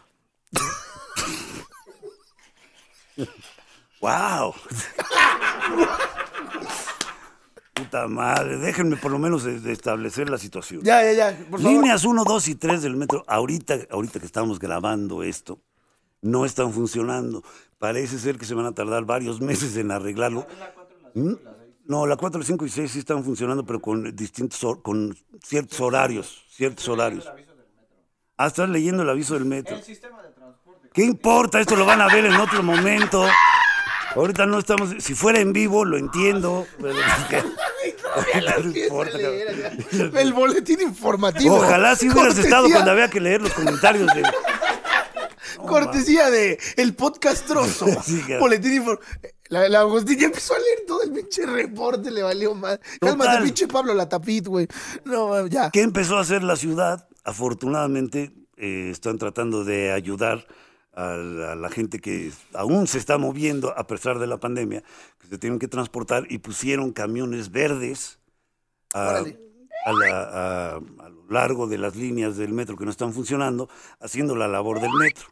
wow. 4.00 4.52
Puta 7.74 8.08
madre, 8.08 8.56
déjenme 8.58 8.96
por 8.96 9.12
lo 9.12 9.18
menos 9.18 9.44
de- 9.44 9.60
de 9.60 9.72
establecer 9.72 10.28
la 10.28 10.38
situación. 10.38 10.80
Ya, 10.82 11.02
ya, 11.04 11.12
ya. 11.12 11.38
Por 11.50 11.60
favor. 11.60 11.72
Líneas 11.76 12.04
1, 12.04 12.24
2 12.24 12.48
y 12.48 12.54
3 12.56 12.82
del 12.82 12.96
metro, 12.96 13.22
ahorita, 13.28 13.76
ahorita 13.90 14.18
que 14.18 14.26
estamos 14.26 14.58
grabando 14.58 15.22
esto, 15.22 15.60
no 16.20 16.44
están 16.44 16.72
funcionando. 16.72 17.44
Parece 17.78 18.18
ser 18.18 18.36
que 18.36 18.44
se 18.46 18.54
van 18.54 18.66
a 18.66 18.72
tardar 18.72 19.04
varios 19.04 19.40
meses 19.40 19.76
en 19.76 19.92
arreglarlo. 19.92 20.46
¿Mm? 21.14 21.34
No, 21.86 22.04
la 22.06 22.16
4, 22.16 22.42
5 22.42 22.66
y 22.66 22.68
6 22.68 22.90
sí 22.90 22.98
están 22.98 23.22
funcionando, 23.24 23.64
pero 23.64 23.80
con 23.80 24.14
distintos 24.16 24.62
hor- 24.64 24.82
con 24.82 25.16
ciertos 25.44 25.80
horarios, 25.80 26.44
ciertos 26.50 26.86
horarios. 26.88 27.30
Ah, 28.36 28.48
estás 28.48 28.68
leyendo 28.68 29.04
el 29.04 29.08
aviso 29.10 29.34
del 29.34 29.44
metro. 29.44 29.76
¿Qué 30.92 31.04
importa? 31.04 31.60
Esto 31.60 31.76
lo 31.76 31.86
van 31.86 32.00
a 32.00 32.06
ver 32.08 32.24
en 32.26 32.34
otro 32.34 32.62
momento. 32.62 33.24
Ahorita 34.14 34.46
no 34.46 34.58
estamos. 34.58 34.90
Si 34.98 35.14
fuera 35.14 35.40
en 35.40 35.52
vivo, 35.52 35.84
lo 35.84 35.96
entiendo. 35.98 36.66
Pero 36.80 36.94
no 38.62 38.70
importa, 38.70 39.12
cabrón. 39.18 40.16
El 40.16 40.32
boletín 40.32 40.80
informativo. 40.80 41.56
Ojalá 41.56 41.94
si 41.96 42.08
hubieras 42.08 42.34
Cortesía- 42.34 42.44
estado 42.44 42.68
cuando 42.70 42.90
había 42.90 43.08
que 43.08 43.20
leer 43.20 43.42
los 43.42 43.52
comentarios 43.52 44.06
de. 44.14 44.22
Cortesía 45.66 46.30
de 46.30 46.58
el 46.76 46.94
podcast 46.94 47.46
trozo. 47.46 47.86
Sí. 48.04 48.22
Boletín 48.38 48.82
infor- 48.84 49.00
La, 49.48 49.68
la 49.68 49.80
Agustín 49.80 50.18
ya 50.18 50.26
empezó 50.26 50.54
a 50.54 50.58
leer 50.58 50.80
todo 50.86 51.02
el 51.02 51.12
pinche 51.12 51.44
reporte, 51.46 52.10
le 52.10 52.22
valió 52.22 52.54
más. 52.54 52.78
Cálmate, 53.00 53.42
pinche 53.42 53.66
Pablo 53.68 53.94
Latapit, 53.94 54.46
güey. 54.46 54.66
No, 55.04 55.46
ya. 55.46 55.70
¿Qué 55.70 55.82
empezó 55.82 56.16
a 56.16 56.20
hacer 56.20 56.42
la 56.42 56.56
ciudad? 56.56 57.08
Afortunadamente 57.24 58.32
eh, 58.56 58.88
están 58.90 59.18
tratando 59.18 59.64
de 59.64 59.92
ayudar 59.92 60.46
a 60.98 61.16
la, 61.16 61.52
a 61.52 61.54
la 61.54 61.70
gente 61.70 62.00
que 62.00 62.32
aún 62.54 62.86
se 62.88 62.98
está 62.98 63.18
moviendo 63.18 63.72
a 63.78 63.86
pesar 63.86 64.18
de 64.18 64.26
la 64.26 64.38
pandemia, 64.38 64.82
que 65.20 65.28
se 65.28 65.38
tienen 65.38 65.58
que 65.60 65.68
transportar 65.68 66.26
y 66.28 66.38
pusieron 66.38 66.92
camiones 66.92 67.50
verdes 67.52 68.18
a, 68.92 69.18
a 69.84 69.92
la- 69.92 70.22
a- 70.22 70.76
a 70.76 71.08
lo 71.08 71.24
largo 71.30 71.66
de 71.68 71.78
las 71.78 71.94
líneas 71.94 72.36
del 72.36 72.52
metro 72.52 72.76
que 72.76 72.84
no 72.84 72.90
están 72.90 73.12
funcionando, 73.12 73.68
haciendo 74.00 74.34
la 74.34 74.48
labor 74.48 74.80
del 74.80 74.90
metro. 74.98 75.26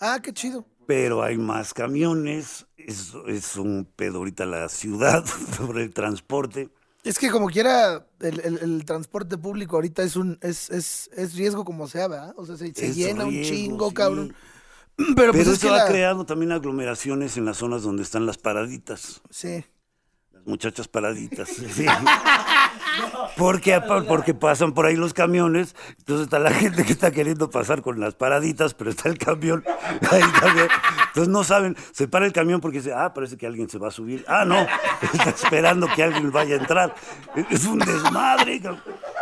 Ah, 0.00 0.18
qué 0.22 0.32
chido. 0.32 0.64
Pero 0.86 1.22
hay 1.22 1.38
más 1.38 1.72
camiones, 1.74 2.66
es, 2.76 3.12
es 3.28 3.56
un 3.56 3.86
pedo 3.94 4.18
ahorita 4.18 4.44
la 4.46 4.68
ciudad 4.68 5.24
sobre 5.56 5.84
el 5.84 5.94
transporte. 5.94 6.70
Es 7.04 7.18
que 7.18 7.30
como 7.30 7.46
quiera, 7.48 8.04
el, 8.20 8.40
el- 8.40 8.58
el 8.58 8.84
transporte 8.84 9.38
público 9.38 9.76
ahorita 9.76 10.02
es 10.02 10.16
un 10.16 10.38
es, 10.40 10.70
es, 10.70 11.08
es 11.14 11.34
riesgo 11.34 11.64
como 11.64 11.86
sea, 11.86 12.08
¿verdad? 12.08 12.34
O 12.36 12.46
sea, 12.46 12.56
se, 12.56 12.72
llena 12.92 13.26
un 13.26 13.42
chingo, 13.42 13.88
sí. 13.88 13.94
cabrón. 13.94 14.34
Pero, 15.14 15.14
Pero 15.16 15.32
pues 15.32 15.46
es 15.46 15.54
esto 15.54 15.68
que 15.68 15.74
ha 15.74 15.78
la- 15.78 15.86
creado 15.86 16.24
también 16.26 16.52
aglomeraciones 16.52 17.36
en 17.36 17.44
las 17.44 17.56
zonas 17.58 17.82
donde 17.82 18.02
están 18.02 18.26
las 18.26 18.38
paraditas. 18.38 19.22
Sí. 19.30 19.64
muchachas 20.44 20.88
paraditas. 20.88 21.48
sí. 21.74 21.86
Porque, 23.36 23.80
porque 24.06 24.34
pasan 24.34 24.72
por 24.74 24.84
ahí 24.86 24.96
los 24.96 25.14
camiones, 25.14 25.74
entonces 25.98 26.24
está 26.24 26.38
la 26.38 26.50
gente 26.52 26.84
que 26.84 26.92
está 26.92 27.10
queriendo 27.10 27.48
pasar 27.48 27.80
con 27.80 27.98
las 27.98 28.14
paraditas, 28.14 28.74
pero 28.74 28.90
está 28.90 29.08
el 29.08 29.16
camión 29.18 29.64
ahí 30.10 30.22
también. 30.40 30.68
Entonces 31.08 31.28
no 31.28 31.42
saben, 31.42 31.76
se 31.92 32.06
para 32.08 32.26
el 32.26 32.32
camión 32.32 32.60
porque 32.60 32.78
dice, 32.78 32.92
ah, 32.92 33.14
parece 33.14 33.36
que 33.38 33.46
alguien 33.46 33.70
se 33.70 33.78
va 33.78 33.88
a 33.88 33.90
subir. 33.90 34.24
Ah, 34.28 34.44
no, 34.44 34.66
está 35.02 35.30
esperando 35.30 35.88
que 35.94 36.02
alguien 36.02 36.30
vaya 36.30 36.56
a 36.56 36.58
entrar. 36.58 36.94
Es 37.50 37.64
un 37.64 37.78
desmadre. 37.78 38.60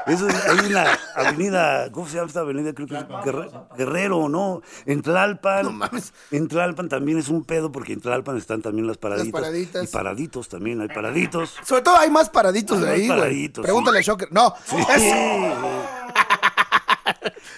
Eso 0.07 0.28
es, 0.28 0.35
hay 0.47 0.71
una 0.71 0.99
avenida, 1.14 1.90
¿cómo 1.92 2.09
se 2.09 2.16
llama 2.16 2.28
esta 2.28 2.40
avenida? 2.40 2.73
Creo 2.73 2.88
que 2.88 2.97
es 2.97 3.04
Guerre- 3.25 3.50
Guerrero, 3.76 4.28
¿no? 4.28 4.62
En 4.87 5.02
Tlalpan. 5.02 5.64
No 5.64 5.73
mames. 5.73 6.12
En 6.30 6.49
Tlalpan 6.49 6.88
también 6.88 7.19
es 7.19 7.28
un 7.28 7.45
pedo 7.45 7.71
porque 7.71 7.92
en 7.92 8.00
Tlalpan 8.00 8.37
están 8.37 8.62
también 8.62 8.87
las 8.87 8.97
paraditas. 8.97 9.33
paraditas. 9.33 9.85
Y 9.85 9.87
paraditos 9.88 10.49
también, 10.49 10.80
hay 10.80 10.88
paraditos. 10.88 11.54
Sobre 11.64 11.83
todo 11.83 11.97
hay 11.97 12.11
más 12.11 12.30
paraditos 12.30 12.78
Hay 12.78 12.85
de 12.85 12.90
más 12.90 13.00
ahí, 13.00 13.09
paraditos, 13.09 13.62
Pregúntale 13.64 13.99
a 13.99 14.02
Shocker. 14.02 14.28
No. 14.33 14.54
Es- 14.95 15.14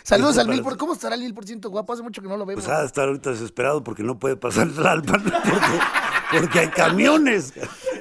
Saludos 0.05 0.37
al 0.39 0.49
mil 0.49 0.63
por. 0.63 0.77
¿Cómo 0.77 0.95
estará 0.95 1.15
el 1.15 1.23
mil 1.23 1.33
por 1.33 1.45
ciento 1.47 1.71
guapo? 1.71 1.93
Hace 1.93 2.03
mucho 2.03 2.21
que 2.21 2.29
no 2.29 2.37
lo 2.37 2.45
vemos. 2.45 2.65
Pues 2.65 2.77
ha 2.77 2.81
de 2.81 2.87
estar 2.87 3.07
ahorita 3.07 3.31
desesperado 3.31 3.85
porque 3.85 4.03
no 4.03 4.19
puede 4.19 4.37
pasar 4.37 4.69
Tlalpan 4.75 5.23
porque, 5.23 6.41
porque 6.41 6.59
hay 6.59 6.69
camiones. 6.69 7.55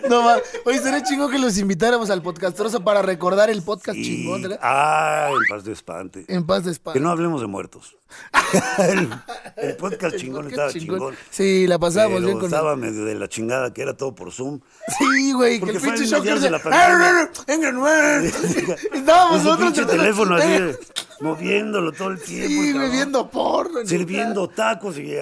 No 0.09 0.23
mames. 0.23 0.43
Oye, 0.65 0.79
sería 0.79 1.03
chingo 1.03 1.29
que 1.29 1.39
los 1.39 1.57
invitáramos 1.57 2.09
al 2.09 2.21
podcastroso 2.21 2.83
para 2.83 3.01
recordar 3.01 3.49
el 3.49 3.61
podcast 3.61 3.97
chingón. 3.97 4.41
¿verdad? 4.43 4.59
ah, 4.61 5.29
en 5.31 5.39
paz 5.49 5.63
de 5.63 5.71
espante. 5.73 6.25
En 6.27 6.45
paz 6.45 6.63
de 6.63 6.69
Que 6.69 6.73
espada. 6.73 6.99
no 6.99 7.09
hablemos 7.09 7.41
de 7.41 7.47
muertos. 7.47 7.95
el, 8.79 9.09
el 9.55 9.75
podcast 9.77 10.15
chingón 10.17 10.47
estaba 10.49 10.71
chingón. 10.71 11.15
Sí, 11.29 11.67
la 11.67 11.79
pasábamos 11.79 12.23
bien 12.23 12.37
con 12.39 12.45
estaba 12.45 12.75
medio 12.75 13.05
de 13.05 13.15
la 13.15 13.29
chingada 13.29 13.73
que 13.73 13.81
era 13.81 13.95
todo 13.95 14.13
por 14.13 14.31
Zoom. 14.31 14.59
Sí, 14.97 15.31
güey, 15.31 15.61
que 15.61 15.71
el 15.71 15.81
pinche 15.81 16.05
Shocker 16.05 16.39
de 16.39 16.49
la. 16.49 16.57
Estábamos 18.93 19.43
nosotros... 19.43 19.71
pinche 19.73 19.85
teléfono 19.85 20.35
así, 20.35 20.47
de- 20.49 20.77
moviéndolo 21.21 21.91
todo 21.93 22.09
el 22.09 22.21
tiempo. 22.21 22.47
Sí, 22.49 22.73
viendo 22.89 23.29
porno. 23.29 23.79
Sirviendo 23.85 24.49
tacos 24.49 24.97
y... 24.97 25.13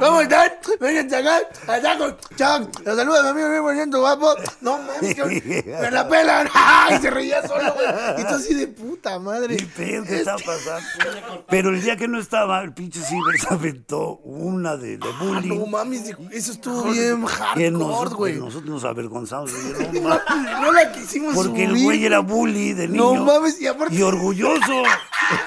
¿Cómo 0.00 0.20
están? 0.22 0.50
Vengan 0.78 1.14
acá, 1.14 1.38
allá 1.66 1.98
con 1.98 2.16
Chuck. 2.36 2.80
Los 2.86 2.96
saluda 2.96 3.32
mi 3.34 3.42
amigo 3.42 3.62
bonito, 3.62 3.98
guapo. 4.00 4.34
No 4.60 4.78
mames, 4.78 5.16
me 5.64 5.90
la 5.90 6.08
pelan. 6.08 6.48
¡Ay! 6.54 6.98
Se 7.00 7.10
reía 7.10 7.46
solo, 7.46 7.74
güey. 7.74 7.86
Y 8.18 8.24
tú 8.24 8.34
así 8.34 8.54
de 8.54 8.68
puta 8.68 9.18
madre. 9.18 9.56
¿Qué 9.56 9.66
pedo 9.66 10.04
que 10.04 10.18
estaba 10.18 10.38
pasando? 10.38 11.44
Pero 11.48 11.70
el 11.70 11.82
día 11.82 11.96
que 11.96 12.08
no 12.08 12.18
estaba, 12.18 12.62
el 12.62 12.72
pinche 12.72 13.00
Ciber 13.00 13.38
se 13.40 13.52
aventó 13.52 14.18
una 14.24 14.76
de, 14.76 14.98
de 14.98 15.08
bullying. 15.20 15.58
No 15.58 15.66
mames, 15.66 16.02
eso 16.30 16.52
estuvo 16.52 16.84
bien 16.90 17.24
hardcore, 17.24 17.70
nosotros, 17.70 18.14
güey. 18.14 18.36
nosotros 18.36 18.70
nos 18.70 18.84
avergonzamos. 18.84 19.50
No 19.92 20.02
mames. 20.02 20.60
No 20.60 20.72
la 20.72 20.92
quisimos 20.92 21.34
Porque 21.34 21.64
el 21.64 21.82
güey 21.82 22.04
era 22.04 22.20
bully 22.20 22.72
de 22.74 22.88
No 22.88 23.12
niño. 23.12 23.24
mames, 23.24 23.60
y 23.60 23.66
aparte- 23.66 23.94
Y 23.94 24.02
orgulloso. 24.02 24.82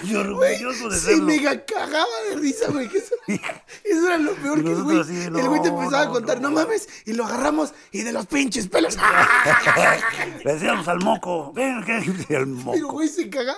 Y 0.04 0.16
orgulloso 0.16 0.90
de 0.90 0.96
Se 0.98 1.06
serlo. 1.12 1.26
mega 1.26 1.64
cagaba 1.66 2.06
de 2.30 2.36
risa, 2.38 2.68
güey. 2.72 2.88
Que 2.90 2.98
eso, 3.00 3.16
eso 3.28 4.08
era 4.08 4.18
lo 4.18 4.34
peor 4.36 4.60
Y 4.60 4.64
que 4.64 4.74
güey. 4.74 4.98
Así, 5.16 5.26
el 5.40 5.48
güey 5.50 5.62
te 5.62 5.70
no, 5.72 5.78
empezaba 5.80 6.04
a 6.04 6.06
no, 6.06 6.12
contar, 6.12 6.42
no, 6.42 6.50
no. 6.50 6.56
mames, 6.56 6.88
y 7.06 7.14
lo 7.14 7.26
agarramos 7.26 7.74
y 7.92 8.02
de 8.02 8.12
los 8.12 8.26
pinches 8.26 8.68
pelos. 8.68 8.98
Le 10.44 10.54
decíamos 10.54 10.88
al 10.88 11.00
moco. 11.00 11.52
Ven, 11.54 11.84
¿qué? 11.86 11.94
Al 11.98 12.26
Pero 12.28 12.46
moco. 12.48 12.94
güey 12.94 13.08
se 13.08 13.30
cagaba, 13.30 13.58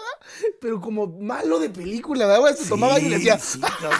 pero 0.61 0.79
como 0.81 1.07
malo 1.07 1.59
de 1.59 1.69
película, 1.69 2.25
¿verdad? 2.27 2.55
Se 2.55 2.67
tomaba 2.69 2.99
y 2.99 3.09
le 3.09 3.17
decía, 3.17 3.39
Sí, 3.39 3.59
cabrón. 3.59 3.99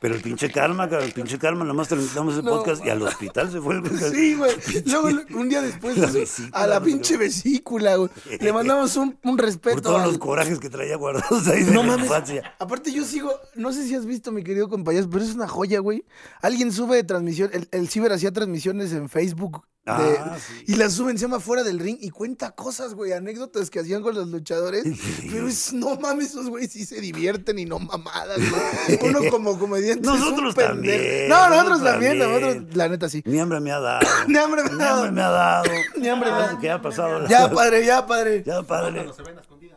Pero 0.00 0.14
el 0.14 0.22
pinche 0.22 0.50
karma, 0.50 0.84
el 0.84 1.12
pinche 1.12 1.38
karma, 1.38 1.64
nomás 1.64 1.88
terminamos 1.88 2.36
el 2.36 2.44
No, 2.44 2.50
podcast 2.56 2.84
y 2.84 2.90
al 2.90 3.02
hospital 3.02 3.50
se 3.50 3.60
fue 3.60 3.76
el 3.76 3.98
Sí, 3.98 4.34
güey. 4.34 4.52
Luego, 4.86 5.08
un 5.34 5.48
día 5.48 5.62
después, 5.62 5.96
La 5.96 6.06
eso, 6.08 6.18
vesícula, 6.18 6.58
a 6.62 6.66
la 6.66 6.80
pinche 6.80 7.16
vesícula, 7.16 7.96
güey. 7.96 8.10
Le 8.40 8.52
mandamos 8.52 8.96
un, 8.96 9.18
un 9.24 9.38
respeto. 9.38 9.76
Por 9.76 9.82
todos 9.82 10.02
al- 10.02 10.08
los 10.08 10.18
corajes 10.18 10.58
que 10.58 10.68
traía 10.70 10.96
guardados 10.96 11.46
ahí 11.48 11.64
de 11.64 11.70
No 11.72 11.82
la 11.82 11.88
mames. 11.88 12.06
infancia. 12.06 12.54
Aparte, 12.58 12.92
yo 12.92 13.04
sigo, 13.04 13.32
no 13.54 13.72
sé 13.72 13.86
si 13.86 13.94
has 13.94 14.06
visto, 14.06 14.32
mi 14.32 14.44
querido 14.44 14.68
compañero, 14.68 15.08
pero 15.10 15.24
es 15.24 15.34
una 15.34 15.48
joya, 15.48 15.80
güey. 15.80 16.04
Alguien 16.42 16.72
sube 16.72 17.02
transmisión, 17.04 17.50
el, 17.52 17.68
el 17.72 17.88
ciber 17.88 18.12
hacía 18.12 18.32
transmisiones 18.32 18.92
en 18.92 19.08
Facebook. 19.08 19.66
De- 19.86 20.18
Ah, 20.18 20.36
sí. 20.44 20.64
Y 20.66 20.74
las 20.74 20.94
suben, 20.94 21.16
se 21.16 21.22
llama 21.22 21.38
fuera 21.38 21.62
del 21.62 21.78
ring 21.78 21.96
y 22.00 22.10
cuenta 22.10 22.50
cosas, 22.50 22.94
güey, 22.94 23.12
anécdotas 23.12 23.70
que 23.70 23.78
hacían 23.80 24.02
con 24.02 24.14
los 24.16 24.28
luchadores. 24.28 24.82
Sí. 24.82 25.28
Pero 25.30 25.46
es, 25.48 25.72
no 25.72 25.94
mames, 26.00 26.30
esos 26.30 26.48
güeyes 26.48 26.72
sí 26.72 26.84
se 26.84 27.00
divierten 27.00 27.58
y 27.58 27.64
no 27.66 27.78
mamadas, 27.78 28.38
güey. 28.38 28.98
Uno 29.10 29.20
como 29.30 29.58
comediante. 29.58 30.02
es 30.08 30.12
un 30.12 30.20
Nosotros 30.20 30.54
también, 30.56 31.28
No, 31.28 31.48
nosotros 31.48 31.78
nosotros 31.80 31.92
también, 31.92 32.18
también. 32.18 32.40
nosotros, 32.42 32.76
la 32.76 32.88
neta 32.88 33.08
sí. 33.08 33.22
Ni 33.24 33.38
hambre 33.38 33.60
me 33.60 33.70
ha 33.72 33.78
dado. 33.80 34.00
Ni 34.26 34.36
hambre 34.38 34.62
me 34.64 34.68
ha 34.68 34.72
Ni 34.72 34.78
dado. 34.78 34.94
hambre 35.04 35.12
me 35.12 35.22
ha 35.22 35.30
dado. 35.30 35.64
Ni 35.96 36.08
hambre 36.08 36.30
me 36.30 36.36
ha 36.36 36.38
dado. 36.40 36.58
¿Qué 36.58 36.70
ha 36.70 36.82
pasado? 36.82 37.28
Ya, 37.28 37.48
padre, 37.54 37.86
ya, 37.86 38.06
padre. 38.06 38.42
Ya, 38.44 38.62
padre. 38.62 39.06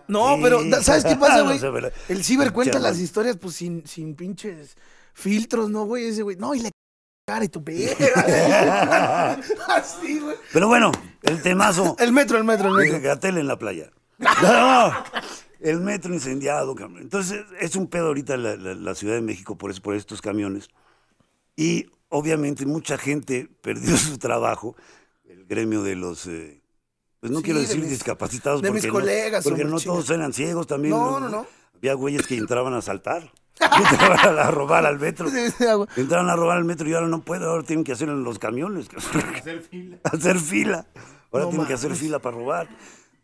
No, 0.07 0.35
Sí. 0.37 0.41
pero 0.41 0.81
¿sabes 0.81 1.03
qué 1.05 1.15
pasa, 1.19 1.41
güey? 1.41 1.59
la- 1.59 1.91
El 2.07 2.23
ciber 2.23 2.51
cuenta 2.51 2.79
las 2.79 2.97
historias 2.97 3.37
pues 3.37 3.55
sin, 3.55 3.85
sin 3.85 4.15
pinches 4.15 4.75
filtros, 5.13 5.69
¿no, 5.69 5.85
güey? 5.85 6.05
Ese 6.05 6.23
güey, 6.23 6.35
no, 6.37 6.55
y 6.55 6.61
le 6.61 6.71
cara 7.29 7.45
y 7.45 7.49
tu 7.49 7.63
pera. 7.63 9.33
Así, 9.67 10.19
güey. 10.19 10.35
Pero 10.53 10.67
bueno, 10.67 10.91
el 11.23 11.41
temazo 11.41 11.95
El 11.99 12.11
metro, 12.11 12.37
el 12.37 12.43
metro, 12.43 12.69
el 12.69 12.85
de 12.87 12.91
metro. 12.93 13.09
Gatel 13.09 13.37
en 13.37 13.47
la 13.47 13.57
playa. 13.59 13.91
No, 14.17 14.93
el 15.59 15.79
metro 15.81 16.13
incendiado, 16.13 16.75
cabrón. 16.75 17.01
Entonces, 17.01 17.41
es 17.59 17.75
un 17.75 17.87
pedo 17.87 18.07
ahorita 18.07 18.37
la, 18.37 18.55
la- 18.55 18.73
la 18.75 18.95
Ciudad 18.95 19.15
de 19.15 19.21
México 19.21 19.57
por, 19.57 19.79
por 19.81 19.95
estos 19.95 20.21
camiones. 20.21 20.69
Y 21.55 21.87
obviamente 22.09 22.65
mucha 22.65 22.97
gente 22.97 23.49
perdió 23.61 23.95
su 23.97 24.17
trabajo. 24.17 24.75
El 25.27 25.45
gremio 25.45 25.83
de 25.83 25.95
los, 25.95 26.25
eh, 26.27 26.61
pues 27.19 27.31
no 27.31 27.39
Sí, 27.39 27.43
quiero 27.45 27.59
de 27.59 27.65
decir 27.67 27.79
mis- 27.81 27.89
discapacitados. 27.91 28.61
de 28.61 28.71
mis 28.71 28.81
porque 28.81 28.87
no- 28.87 28.93
colegas, 28.93 29.43
Porque 29.43 29.61
hombre, 29.63 29.77
no 29.77 29.79
todos 29.79 30.09
eran 30.09 30.33
ciegos 30.33 30.65
también. 30.67 30.95
No, 30.95 31.19
no, 31.19 31.29
no. 31.29 31.45
Había 31.75 31.93
güeyes 31.93 32.25
que 32.27 32.35
entraban 32.35 32.73
a 32.73 32.81
saltar. 32.81 33.31
Entraban 33.59 34.39
a 34.39 34.51
robar 34.51 34.85
al 34.85 34.99
metro. 34.99 35.27
Entraron 35.95 36.29
a 36.29 36.35
robar 36.35 36.57
el 36.57 36.65
metro 36.65 36.87
y 36.89 36.93
ahora 36.93 37.07
no 37.07 37.21
pueden, 37.21 37.43
ahora 37.43 37.63
tienen 37.63 37.83
que 37.83 37.91
hacer 37.91 38.09
en 38.09 38.23
los 38.23 38.39
camiones. 38.39 38.87
Hacer 38.95 39.61
fila. 39.61 39.97
hacer 40.03 40.39
fila. 40.39 40.85
Ahora 41.31 41.45
No 41.45 41.49
tienen 41.51 41.67
que 41.67 41.73
hacer 41.73 41.95
fila 41.95 42.19
para 42.19 42.37
robar. 42.37 42.67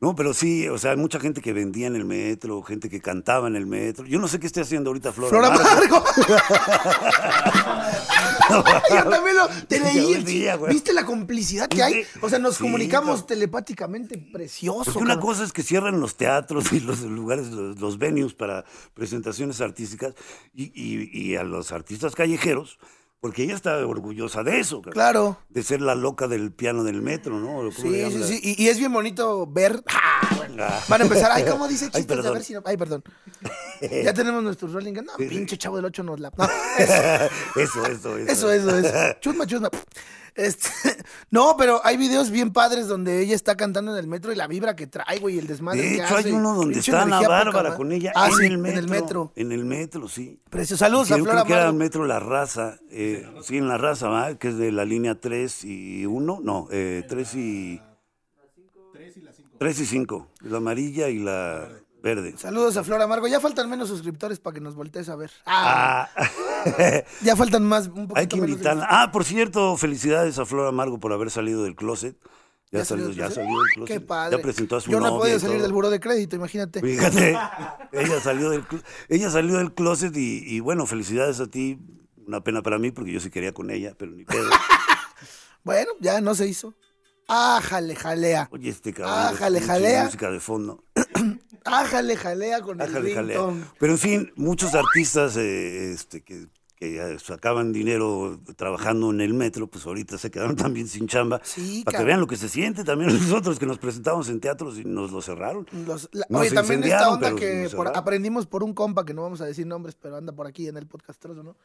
No, 0.06 0.16
pero 0.16 0.36
sí, 0.36 0.68
o 0.70 0.78
sea, 0.78 0.92
hay 0.92 0.98
mucha 0.98 1.20
gente 1.20 1.42
que 1.42 1.52
vendía 1.52 1.88
en 1.88 1.96
el 1.96 2.06
metro, 2.06 2.62
gente 2.62 2.92
que 2.92 3.02
cantaba 3.02 3.48
en 3.48 3.56
el 3.56 3.66
metro. 3.66 4.06
Yo 4.06 4.20
no 4.20 4.28
sé 4.28 4.40
qué 4.40 4.46
esté 4.46 4.62
haciendo 4.62 4.92
ahorita 4.92 5.12
Flora. 5.12 5.30
Flora 5.32 5.50
Marco. 5.50 5.64
Margo. 5.74 6.04
Yo 8.92 9.10
también 9.10 9.36
lo 9.36 9.48
te 9.68 9.80
leí. 9.80 10.24
¿Viste 10.70 10.94
la 10.94 11.08
complicidad 11.08 11.68
que 11.68 11.82
hay? 11.82 12.04
O 12.22 12.30
sea, 12.30 12.38
nos 12.38 12.58
Sí, 12.58 12.62
comunicamos 12.64 13.22
claro. 13.22 13.26
telepáticamente. 13.26 14.20
Precioso. 14.32 14.84
Porque 14.94 15.00
una 15.00 15.20
cosa 15.20 15.44
es 15.44 15.52
que 15.52 15.64
cierran 15.64 16.00
los 16.00 16.16
teatros 16.16 16.66
y 16.72 16.82
los 16.82 17.02
lugares, 17.02 17.48
los, 17.48 17.80
los 17.80 17.98
venues 17.98 18.36
para 18.36 18.64
presentaciones 18.94 19.60
artísticas 19.60 20.14
y, 20.54 20.66
y- 20.80 21.10
y 21.32 21.36
a 21.36 21.42
los 21.44 21.72
artistas 21.72 22.14
callejeros, 22.14 22.78
porque 23.26 23.42
ella 23.42 23.56
está 23.56 23.78
orgullosa 23.88 24.44
de 24.44 24.60
eso. 24.60 24.84
cabrón. 24.84 24.94
Claro. 24.94 25.38
De 25.50 25.64
ser 25.64 25.82
la 25.82 25.96
loca 25.96 26.28
del 26.28 26.52
piano 26.52 26.84
del 26.84 27.02
metro, 27.02 27.40
¿no? 27.40 27.58
¿O 27.58 27.72
cómo 27.76 27.90
le 27.90 28.12
Sí, 28.12 28.24
sí, 28.24 28.24
sí. 28.24 28.56
Y, 28.56 28.64
y 28.66 28.68
es 28.70 28.78
bien 28.78 28.94
bonito 28.94 29.48
ver. 29.48 29.82
¡Ah! 29.88 30.30
Bueno, 30.38 30.64
Ah. 30.64 30.80
Van 30.88 31.02
a 31.02 31.04
empezar. 31.06 31.32
Ay, 31.34 31.44
¿cómo 31.50 31.68
dice 31.68 31.86
Ay, 31.94 32.02
chistes? 32.02 32.06
a 32.06 32.08
perdón. 32.22 32.34
ver 32.36 32.44
si 32.44 32.54
no. 32.54 32.62
Ay, 32.64 32.78
perdón. 32.78 33.04
Ya 34.04 34.14
tenemos 34.14 34.44
nuestro 34.44 34.68
rolling. 34.68 34.94
No, 34.94 35.14
pinche 35.18 35.58
chavo 35.58 35.78
del 35.78 35.86
8 35.86 36.04
nos 36.04 36.20
la. 36.20 36.32
No, 36.38 36.46
eso, 36.78 37.86
eso, 37.88 37.88
eso. 37.88 38.18
Eso, 38.20 38.52
eso, 38.52 38.78
eso. 38.78 38.94
Chusma, 39.22 39.48
chusma. 39.48 39.70
Este, 40.36 40.70
no, 41.32 41.56
pero 41.58 41.80
hay 41.86 41.96
videos 41.98 42.30
bien 42.30 42.52
padres 42.52 42.88
donde 42.88 43.22
ella 43.22 43.36
está 43.36 43.56
cantando 43.56 43.92
en 43.94 43.98
el 43.98 44.08
metro 44.08 44.32
y 44.32 44.36
la 44.36 44.48
vibra 44.48 44.76
que 44.76 44.86
trae, 44.86 45.20
güey, 45.20 45.36
y 45.36 45.40
el 45.40 45.48
desmadre 45.48 45.82
De 45.82 45.88
que 45.90 45.96
hecho, 45.96 46.16
hay 46.16 46.24
hace. 46.26 46.34
uno 46.34 46.56
donde 46.56 46.80
está 46.80 47.02
Ana 47.04 47.18
poca 47.20 47.30
Bárbara 47.30 47.64
madre. 47.70 47.78
con 47.78 47.92
ella 47.94 48.12
Ah, 48.16 48.28
en, 48.30 48.36
sí, 48.38 48.46
el 48.46 48.58
metro, 48.58 48.72
en 48.78 48.84
el 48.84 48.90
metro. 48.90 49.32
En 49.36 49.52
el 49.54 49.66
metro, 49.66 50.08
sí. 50.10 50.40
Precio. 50.50 50.76
Saludos 50.78 51.12
a 51.12 51.18
yo 51.18 51.24
Flora 51.24 51.44
creo 51.44 51.46
que 51.48 51.54
era 51.54 51.68
el 51.70 51.74
metro 51.76 52.06
La 52.06 52.20
Raza. 52.20 52.78
eh, 52.92 53.26
sí, 53.44 53.58
en 53.58 53.68
La 53.70 53.78
Raza, 53.78 54.10
¿va? 54.10 54.36
Que 54.36 54.50
es 54.50 54.58
de 54.58 54.72
la 54.74 54.84
línea 54.86 55.16
3 55.20 55.64
y 55.64 56.06
1. 56.06 56.40
No, 56.44 56.68
eh, 56.72 57.06
3 57.08 57.36
y... 57.36 57.82
3 59.58 59.80
y 59.80 59.86
5. 59.86 60.28
La 60.42 60.58
amarilla 60.58 61.08
y 61.10 61.20
la 61.20 61.70
verde. 62.04 62.36
Saludos 62.38 62.76
a 62.78 62.84
Flora 62.84 63.08
Margo. 63.08 63.28
Ya 63.28 63.40
faltan 63.40 63.70
menos 63.70 63.88
suscriptores 63.90 64.40
para 64.40 64.54
que 64.54 64.60
nos 64.62 64.76
voltees 64.76 65.08
a 65.10 65.16
ver. 65.16 65.32
Ah, 65.46 66.10
Ah, 66.16 66.30
ya 67.22 67.36
faltan 67.36 67.64
más, 67.64 67.88
un 67.88 68.08
hay 68.16 68.28
que 68.28 68.38
invitarla. 68.38 68.88
Ah, 68.90 69.12
por 69.12 69.26
cierto, 69.26 69.78
felicidades 69.78 70.40
a 70.40 70.46
Flor 70.46 70.68
Amargo 70.68 71.00
por 71.00 71.14
haber 71.14 71.32
salido 71.32 71.64
del 71.64 71.76
closet. 71.76 72.18
Ya, 72.72 72.80
¿Ya 72.80 72.86
salió 72.86 73.12
ya 73.12 73.30
salió 73.30 73.60
del 73.60 73.70
closet. 73.74 73.96
Qué 73.96 74.02
padre. 74.02 74.38
Ya 74.38 74.42
presentó 74.42 74.76
a 74.76 74.82
su 74.82 74.92
Yo 74.92 75.00
no 75.00 75.28
y 75.28 75.40
salir 75.40 75.62
del 75.62 75.72
buró 75.72 75.90
de 75.90 76.00
crédito, 76.00 76.36
imagínate. 76.36 76.82
Fíjate, 76.82 77.38
ella 77.92 78.20
salió 78.20 78.50
del, 78.50 78.66
ella 79.08 79.30
salió 79.30 79.58
del 79.58 79.74
closet 79.74 80.16
y, 80.18 80.44
y 80.46 80.60
bueno, 80.60 80.86
felicidades 80.86 81.40
a 81.40 81.48
ti. 81.48 81.80
Una 82.28 82.44
pena 82.44 82.64
para 82.64 82.80
mí 82.80 82.90
porque 82.90 83.12
yo 83.12 83.20
sí 83.20 83.30
quería 83.30 83.54
con 83.54 83.70
ella, 83.70 83.94
pero 83.98 84.12
ni 84.12 84.26
pedo. 84.26 84.50
Bueno, 85.64 85.94
ya 86.00 86.22
no 86.22 86.36
se 86.36 86.48
hizo. 86.48 86.76
Ájale, 87.28 87.96
jalea. 87.96 88.48
Oye, 88.52 88.70
este 88.70 88.94
cabrón. 88.94 89.36
Ájale, 89.36 89.58
pinche 89.58 89.74
jalea. 89.74 90.04
música 90.06 90.30
de 90.30 90.40
fondo. 90.40 90.84
Ájale, 91.66 92.16
jalea 92.16 92.62
con 92.62 92.80
el 92.82 92.88
Ájale, 92.90 93.14
jalea. 93.14 93.38
ringtone. 93.38 93.66
Pero 93.80 93.94
en 93.94 94.00
fin, 94.00 94.32
muchos 94.36 94.76
artistas 94.76 95.36
eh, 95.38 95.92
este, 95.92 96.22
que, 96.24 96.48
que 96.76 97.18
sacaban 97.20 97.72
dinero 97.74 98.40
trabajando 98.56 99.10
en 99.10 99.22
el 99.22 99.34
metro, 99.34 99.68
pues 99.68 99.86
ahorita 99.86 100.18
se 100.18 100.30
quedaron 100.30 100.56
también 100.56 100.88
sin 100.88 101.08
chamba. 101.08 101.42
Sí, 101.44 101.82
para 101.86 101.98
que 102.00 102.04
vean 102.04 102.20
lo 102.20 102.28
que 102.28 102.36
se 102.38 102.50
siente 102.50 102.84
también 102.84 103.12
nosotros 103.20 103.58
que 103.58 103.66
nos 103.66 103.80
presentamos 103.80 104.30
en 104.30 104.40
teatros 104.40 104.78
y 104.78 104.84
nos 104.86 105.12
lo 105.12 105.22
cerraron. 105.22 105.66
Los- 105.88 106.10
la- 106.12 106.28
Nos 106.30 106.42
oye, 106.42 106.52
también 106.52 106.84
esta 106.84 107.10
onda 107.10 107.34
que 107.36 107.70
por- 107.76 107.96
aprendimos 107.98 108.46
por 108.46 108.64
un 108.64 108.74
compa 108.74 109.04
que 109.06 109.14
no 109.14 109.24
vamos 109.24 109.42
a 109.42 109.46
decir 109.46 109.66
nombres, 109.66 109.96
pero 109.96 110.18
anda 110.18 110.34
por 110.34 110.46
aquí 110.48 110.68
en 110.68 110.78
el 110.78 110.86
podcast 110.88 111.24
¿no? 111.26 111.56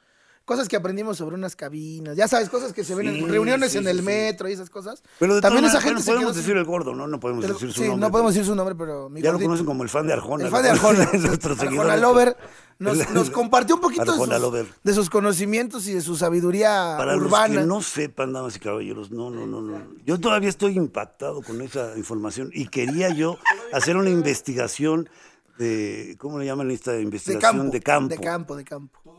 Cosas 0.51 0.67
que 0.67 0.75
aprendimos 0.75 1.17
sobre 1.17 1.37
unas 1.37 1.55
cabinas, 1.55 2.17
ya 2.17 2.27
sabes, 2.27 2.49
cosas 2.51 2.73
que 2.73 2.83
se 2.83 2.97
ven 2.97 3.07
Sí, 3.15 3.21
en 3.21 3.29
reuniones 3.29 3.71
sí, 3.71 3.79
en 3.79 3.87
el 3.87 4.03
metro 4.03 4.49
y 4.49 4.53
esas 4.53 4.69
cosas. 4.69 5.01
Pero 5.21 5.37
de 5.37 5.41
también 5.41 5.63
todas 5.63 5.77
esa 5.77 5.81
gente 5.81 6.03
se 6.03 6.11
podemos 6.11 6.35
decir 6.35 6.57
el 6.57 6.65
gordo, 6.65 6.93
¿no? 6.93 7.07
No 7.07 7.21
podemos 7.21 7.45
pero- 7.45 7.55
decir 7.55 7.69
su 7.73 7.83
sí, 7.83 7.87
nombre. 7.87 8.01
no 8.09 8.11
podemos 8.11 8.35
decir 8.35 8.45
su 8.49 8.57
nombre, 8.57 8.75
pero 8.75 9.09
mi 9.09 9.23
Ya 9.23 9.31
lo 9.31 9.39
conocen 9.39 9.65
como 9.65 9.85
el 9.85 9.89
fan 9.89 10.09
de 10.09 10.13
Arjona. 10.15 10.47
El 10.47 10.51
fan 10.51 10.63
de 10.65 10.71
Arjona. 10.71 11.05
Es 11.13 11.23
nuestro 11.23 11.55
seguidor. 11.55 11.87
Arjona 11.89 11.97
Lover 11.99 12.37
nos, 12.81 13.11
nos 13.11 13.31
compartió 13.31 13.77
un 13.77 13.81
poquito 13.81 14.03
de 14.07 14.11
Arjona 14.11 14.35
sus, 14.35 14.43
Lover. 14.43 14.67
de 14.83 14.93
sus 14.93 15.09
conocimientos 15.09 15.87
y 15.87 15.95
de 15.95 16.01
su 16.01 16.17
sabiduría 16.17 16.97
Para 16.99 17.15
urbana. 17.17 17.55
los 17.55 17.63
que 17.63 17.69
no 17.69 17.81
sepan, 17.81 18.33
damas 18.33 18.57
y 18.57 18.59
caballeros, 18.59 19.13
no, 19.13 19.31
no, 19.31 19.47
no, 19.47 19.61
no. 19.61 19.81
Yo 20.05 20.19
todavía 20.19 20.49
estoy 20.49 20.77
impactado 20.77 21.43
con 21.43 21.61
esa 21.63 21.97
información 21.97 22.51
y 22.53 22.67
quería 22.67 23.11
yo 23.11 23.39
hacer 23.73 23.97
una 23.97 24.11
investigación 24.11 25.09
de, 25.59 26.17
¿cómo 26.19 26.39
le 26.41 26.47
llaman 26.47 26.71
esta 26.73 26.91
de 26.93 27.03
investigación 27.03 27.59
campo, 27.59 27.73
de 27.73 27.81
campo? 27.81 28.09
De 28.09 28.19
campo, 28.21 28.57
de 28.57 28.65
campo. 28.65 29.10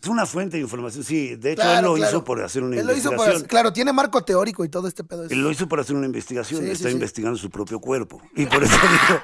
Es 0.00 0.08
una 0.08 0.26
fuente 0.26 0.56
de 0.56 0.62
información, 0.62 1.02
sí. 1.04 1.34
De 1.36 1.52
hecho, 1.52 1.62
Claro, 1.62 1.78
él 1.78 1.84
lo 1.84 1.94
claro. 1.96 2.10
hizo 2.16 2.24
por 2.24 2.42
hacer 2.42 2.62
una 2.62 2.76
Él 2.78 2.86
lo 2.86 2.92
hizo 2.92 3.10
investigación. 3.10 3.40
por, 3.42 3.48
claro, 3.48 3.72
tiene 3.72 3.92
marco 3.92 4.22
teórico 4.24 4.64
y 4.64 4.68
todo 4.68 4.86
este 4.88 5.02
pedo. 5.04 5.24
es- 5.24 5.32
Él 5.32 5.42
lo 5.42 5.50
hizo 5.50 5.68
por 5.68 5.80
hacer 5.80 5.96
una 5.96 6.06
investigación, 6.06 6.60
Sí, 6.60 6.66
sí, 6.66 6.72
está 6.72 6.88
sí. 6.88 6.94
investigando 6.94 7.36
su 7.38 7.50
propio 7.50 7.80
cuerpo. 7.80 8.20
Y 8.36 8.46
por 8.46 8.62
eso 8.62 8.76
dijo, 8.92 9.20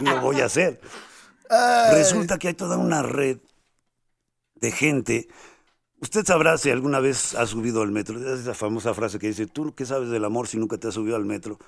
lo 0.00 0.20
voy 0.20 0.40
a 0.40 0.46
hacer. 0.46 0.80
Ay, 1.48 1.94
Resulta 1.96 2.38
que 2.38 2.48
hay 2.48 2.54
toda 2.54 2.76
una 2.76 3.02
red 3.02 3.38
de 4.56 4.70
gente. 4.70 5.28
Usted 6.00 6.26
sabrá 6.26 6.58
si 6.58 6.70
alguna 6.70 7.00
vez 7.00 7.34
ha 7.34 7.46
subido 7.46 7.80
al 7.82 7.90
metro. 7.90 8.18
Es 8.18 8.40
esa 8.40 8.52
famosa 8.54 8.92
frase 8.92 9.18
que 9.18 9.28
dice, 9.28 9.46
¿tú 9.46 9.74
qué 9.74 9.86
sabes 9.86 10.10
del 10.10 10.24
amor 10.24 10.46
si 10.46 10.58
nunca 10.58 10.76
te 10.76 10.88
has 10.88 10.94
subido 10.94 11.16
al 11.16 11.24
metro? 11.24 11.58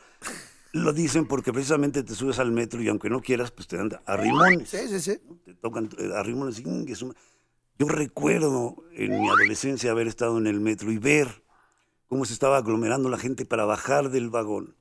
Lo 0.72 0.92
dicen 0.92 1.26
porque 1.26 1.50
precisamente 1.50 2.02
te 2.02 2.14
subes 2.14 2.38
al 2.38 2.52
metro 2.52 2.82
y 2.82 2.88
aunque 2.88 3.08
no 3.08 3.20
quieras, 3.22 3.50
pues 3.52 3.66
te 3.68 3.78
dan 3.78 3.90
arrimones. 4.04 4.68
Sí, 4.68 4.78
sí, 4.88 5.00
sí. 5.00 5.18
Te 5.46 5.54
tocan 5.54 5.88
eh, 5.96 6.10
arrimones. 6.14 6.62
Yo 7.78 7.86
recuerdo 7.86 8.82
en 8.92 9.20
mi 9.20 9.28
adolescencia 9.28 9.92
haber 9.92 10.08
estado 10.08 10.36
en 10.38 10.48
el 10.48 10.58
metro 10.58 10.90
y 10.90 10.98
ver 10.98 11.44
cómo 12.08 12.24
se 12.24 12.32
estaba 12.32 12.56
aglomerando 12.56 13.08
la 13.08 13.18
gente 13.18 13.46
para 13.46 13.66
bajar 13.66 14.10
del 14.10 14.30
vagón. 14.30 14.74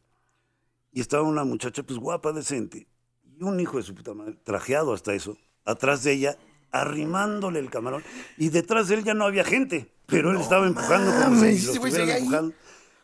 Y 0.92 1.02
estaba 1.02 1.22
una 1.22 1.44
muchacha, 1.44 1.84
pues 1.84 2.00
guapa, 2.00 2.32
decente, 2.32 2.88
y 3.24 3.44
un 3.44 3.60
hijo 3.60 3.78
de 3.78 3.84
su 3.84 3.94
puta 3.94 4.16
madre, 4.16 4.36
trajeado 4.44 4.94
hasta 4.94 5.14
eso, 5.14 5.38
atrás 5.64 6.04
de 6.04 6.14
ella, 6.14 6.38
arrimándole 6.72 7.60
el 7.60 7.70
camarón. 7.70 8.04
Y 8.36 8.50
detrás 8.50 8.88
de 8.88 8.96
él 8.96 9.04
ya 9.04 9.14
no 9.14 9.26
había 9.26 9.44
gente, 9.44 9.94
pero 10.08 10.32
él 10.32 10.42
estaba 10.42 10.66
empujando 10.66 11.12
como 11.24 11.40
si 11.44 11.78
lo 11.78 12.14
ahí. 12.14 12.28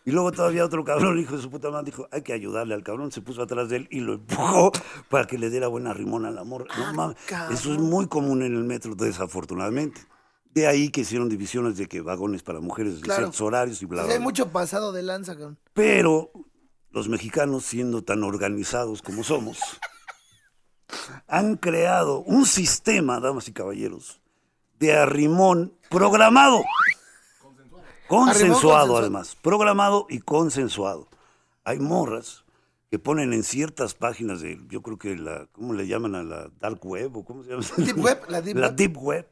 Y 0.05 0.11
luego 0.11 0.31
todavía 0.33 0.65
otro 0.65 0.83
cabrón, 0.83 1.17
hijo 1.21 1.35
de 1.37 1.41
su 1.41 1.49
puta 1.49 1.69
madre, 1.71 1.85
dijo, 1.85 2.07
hay 2.11 2.21
que 2.23 2.33
ayudarle 2.33 2.73
al 2.73 2.83
cabrón. 2.83 3.11
Se 3.11 3.21
puso 3.21 3.41
atrás 3.41 3.69
de 3.69 3.77
él 3.77 3.87
y 3.91 3.99
lo 4.01 4.13
empujó 4.15 4.71
para 5.09 5.25
que 5.27 5.37
le 5.37 5.49
diera 5.49 5.67
buena 5.67 5.93
rimón 5.93 6.25
al 6.25 6.37
amor. 6.37 6.67
No 6.77 6.93
mames, 6.93 7.17
cabrón. 7.25 7.53
eso 7.57 7.71
es 7.73 7.79
muy 7.79 8.07
común 8.07 8.41
en 8.43 8.53
el 8.55 8.63
metro, 8.63 8.95
desafortunadamente. 8.95 10.01
De 10.53 10.67
ahí 10.67 10.89
que 10.89 11.01
hicieron 11.01 11.29
divisiones 11.29 11.77
de 11.77 11.87
que 11.87 12.01
vagones 12.01 12.43
para 12.43 12.59
mujeres 12.59 12.95
de 12.97 13.01
Claro. 13.01 13.21
ciertos 13.23 13.41
horarios 13.41 13.81
y 13.81 13.85
bla, 13.85 14.03
bla, 14.03 14.11
hay 14.11 14.17
bla. 14.19 14.23
mucho 14.23 14.51
pasado 14.51 14.91
de 14.91 15.01
lanza, 15.03 15.33
cabrón. 15.33 15.57
Pero 15.73 16.31
los 16.91 17.09
mexicanos, 17.09 17.63
siendo 17.65 18.03
tan 18.03 18.23
organizados 18.23 19.01
como 19.01 19.23
somos, 19.23 19.57
han 21.27 21.55
creado 21.57 22.19
un 22.19 22.45
sistema, 22.45 23.19
damas 23.19 23.47
y 23.47 23.53
caballeros, 23.53 24.21
de 24.79 24.93
arrimón 24.95 25.73
programado. 25.89 26.61
Consensuado, 28.07 28.97
además. 28.97 29.35
Programado 29.41 30.05
y 30.09 30.19
consensuado. 30.19 31.07
Hay 31.63 31.79
morras 31.79 32.43
que 32.91 32.99
ponen 32.99 33.33
en 33.33 33.43
ciertas 33.43 33.93
páginas 33.95 34.41
de, 34.41 34.59
yo 34.69 34.81
creo 34.81 34.97
que 34.97 35.15
la, 35.15 35.47
¿cómo 35.53 35.73
le 35.73 35.87
llaman 35.87 36.13
a 36.15 36.23
la 36.23 36.49
dark 36.59 36.85
web? 36.85 37.15
¿O 37.17 37.25
cómo 37.25 37.43
se 37.43 37.49
llama? 37.51 37.63
Deep 37.77 37.97
web, 37.97 38.21
la 38.29 38.41
deep 38.41 38.57
web. 38.61 38.75
deep 38.75 38.97
web. 38.97 39.27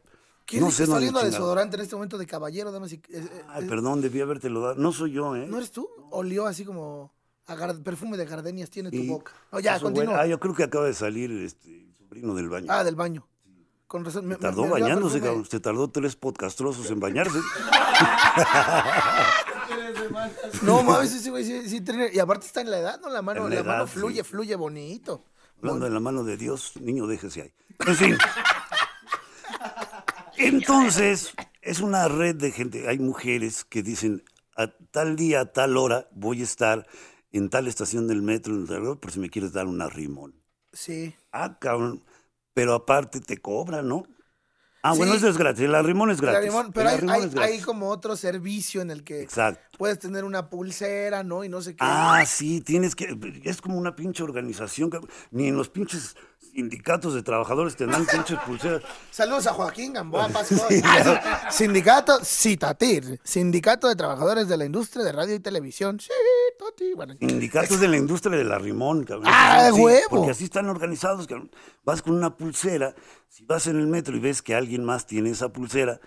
¿Quién 0.46 0.64
No 0.64 0.70
está 0.70 0.84
dónde 0.86 0.98
oliendo 0.98 1.20
a 1.20 1.24
desodorante 1.24 1.76
en 1.76 1.82
este 1.84 1.96
momento 1.96 2.18
de 2.18 2.26
caballero, 2.26 2.72
damas 2.72 2.92
y... 2.92 2.96
eh, 2.96 3.02
eh, 3.10 3.30
Ay, 3.50 3.64
eh, 3.64 3.68
perdón, 3.68 4.02
debí 4.02 4.20
habértelo 4.22 4.62
dado. 4.62 4.76
No 4.76 4.92
soy 4.92 5.12
yo, 5.12 5.36
¿eh? 5.36 5.46
¿No 5.48 5.58
eres 5.58 5.72
tú? 5.72 5.88
Olió 6.10 6.48
así 6.48 6.66
como... 6.66 7.14
a 7.46 7.56
gar- 7.56 7.82
perfume 7.84 8.18
de 8.18 8.26
gardenias 8.26 8.70
tiene 8.70 8.90
tu 8.90 8.98
Y 8.98 9.08
boca. 9.08 9.32
No, 9.52 9.60
ya, 9.60 9.80
continúa. 9.80 10.22
Ah, 10.22 10.26
yo 10.28 10.40
creo 10.40 10.56
que 10.56 10.64
acaba 10.64 10.86
de 10.86 10.94
salir 10.94 11.32
este, 11.32 11.70
el 11.84 11.94
sobrino 11.96 12.34
del 12.34 12.50
baño. 12.50 12.68
Ah, 12.70 12.84
del 12.84 12.96
baño. 12.96 13.28
Con 13.92 14.06
razón. 14.06 14.26
me- 14.26 14.36
me- 14.36 14.40
tardó 14.40 14.64
me 14.64 14.70
bañándose, 14.70 15.20
cabrón. 15.20 15.44
Se 15.44 15.60
tardó 15.60 15.90
tres 15.90 16.16
podcastrosos 16.16 16.90
en 16.92 17.02
bañarse. 17.02 17.40
No, 20.62 20.82
mames, 20.84 21.14
ese 21.14 21.30
güey 21.30 21.44
sí, 21.44 21.68
sí 21.68 21.84
Y 22.14 22.20
aparte 22.20 22.46
está 22.46 22.62
en 22.62 22.70
la 22.72 22.80
edad, 22.80 23.02
¿no? 23.02 23.10
La 23.10 23.22
mano, 23.22 23.48
En 23.48 23.56
la 23.56 23.64
mano 23.64 23.88
fluye, 23.88 24.24
sí. 24.24 24.30
fluye 24.30 24.56
bonito. 24.56 25.26
Hablando 25.58 25.86
de 25.86 25.92
la 25.92 26.00
mano 26.00 26.24
de 26.24 26.38
Dios, 26.38 26.74
niño, 26.80 27.06
déjese 27.08 27.42
ahí. 27.42 27.54
En 27.88 27.96
fin. 27.96 28.18
Entonces, 30.38 31.34
es 31.62 31.82
una 31.82 32.08
red 32.08 32.36
de 32.36 32.52
gente. 32.52 32.88
Hay 32.88 33.00
mujeres 33.00 33.66
que 33.66 33.84
dicen, 33.84 34.24
a 34.56 34.68
tal 34.92 35.16
día, 35.18 35.42
a 35.42 35.46
tal 35.52 35.76
hora, 35.78 36.08
voy 36.12 36.42
a 36.42 36.44
estar 36.44 36.88
en 37.32 37.50
tal 37.50 37.68
estación 37.68 38.08
del 38.08 38.22
metro, 38.22 38.54
en 38.54 38.68
tal- 38.68 39.00
por 39.00 39.12
si 39.12 39.20
me 39.20 39.30
quieres 39.30 39.52
dar 39.54 39.66
una 39.68 39.88
rimón. 39.90 40.36
Sí. 40.72 41.16
Ah, 41.32 41.58
cabrón. 41.60 42.04
Pero 42.54 42.74
aparte 42.74 43.20
te 43.22 43.38
cobran, 43.38 43.88
¿no? 43.88 44.04
Ah, 44.84 44.94
Sí. 44.94 44.98
bueno, 44.98 45.14
eso 45.14 45.28
es 45.28 45.38
gratis. 45.38 45.62
El 45.64 45.76
arrimón 45.76 46.10
es 46.10 46.20
gratis. 46.20 46.52
pero 46.74 46.82
El 46.82 46.88
hay, 46.88 46.96
arrimón 46.96 47.16
hay- 47.16 47.24
es 47.28 47.36
gratis. 47.36 47.54
hay 47.56 47.62
como 47.62 47.90
otro 47.90 48.16
servicio 48.16 48.82
en 48.82 48.90
el 48.90 49.04
que 49.04 49.22
Exacto. 49.22 49.78
puedes 49.78 50.00
tener 50.00 50.24
una 50.24 50.50
pulsera, 50.50 51.24
¿no? 51.24 51.44
Y 51.44 51.50
no 51.50 51.62
sé 51.62 51.74
qué. 51.74 51.78
Ah, 51.82 52.24
sí, 52.26 52.62
tienes 52.62 52.96
que. 52.96 53.16
Es 53.44 53.62
como 53.62 53.78
una 53.78 53.96
pinche 53.96 54.24
organización. 54.24 54.90
que- 54.90 55.00
Ni 55.30 55.50
en 55.50 55.56
los 55.56 55.70
pinches 55.70 56.16
sindicatos 56.54 57.14
de 57.14 57.24
trabajadores 57.24 57.76
te 57.76 57.86
dan 57.86 58.06
pinches 58.06 58.40
pulseras. 58.40 58.82
Saludos 59.12 59.48
a 59.48 59.54
Joaquín 59.54 59.94
Gamboa 59.94 60.28
Pascual. 60.30 60.62
Ah. 60.84 61.50
Sindicato 61.52 62.24
Citatir, 62.24 63.20
Sindicato 63.24 63.88
de 63.88 63.96
Trabajadores 63.96 64.48
de 64.48 64.58
la 64.58 64.66
Industria 64.66 65.04
de 65.04 65.12
Radio 65.12 65.36
y 65.36 65.40
Televisión. 65.40 66.00
Sí, 66.00 66.10
Tati. 66.60 66.94
Bueno, 66.94 67.16
Sindicatos 67.20 67.80
de 67.80 67.88
la 67.88 67.98
industria 67.98 68.38
de 68.38 68.44
la 68.44 68.58
rimón, 68.58 69.04
cabrón. 69.04 69.26
¡Ah, 69.28 69.70
Sí, 69.74 69.80
huevo! 69.80 70.08
Porque 70.10 70.32
así 70.32 70.46
están 70.46 70.68
organizados, 70.70 71.28
cabrón. 71.28 71.52
Vas 71.84 72.02
con 72.02 72.14
una 72.16 72.36
pulsera, 72.36 72.96
si 73.30 73.46
vas 73.46 73.68
en 73.68 73.80
el 73.80 73.88
metro 73.88 74.16
y 74.16 74.20
ves 74.20 74.42
que 74.42 74.56
alguien 74.56 74.84
más 74.84 75.06
tiene 75.06 75.30
esa 75.32 75.50
pulsera, 75.50 76.00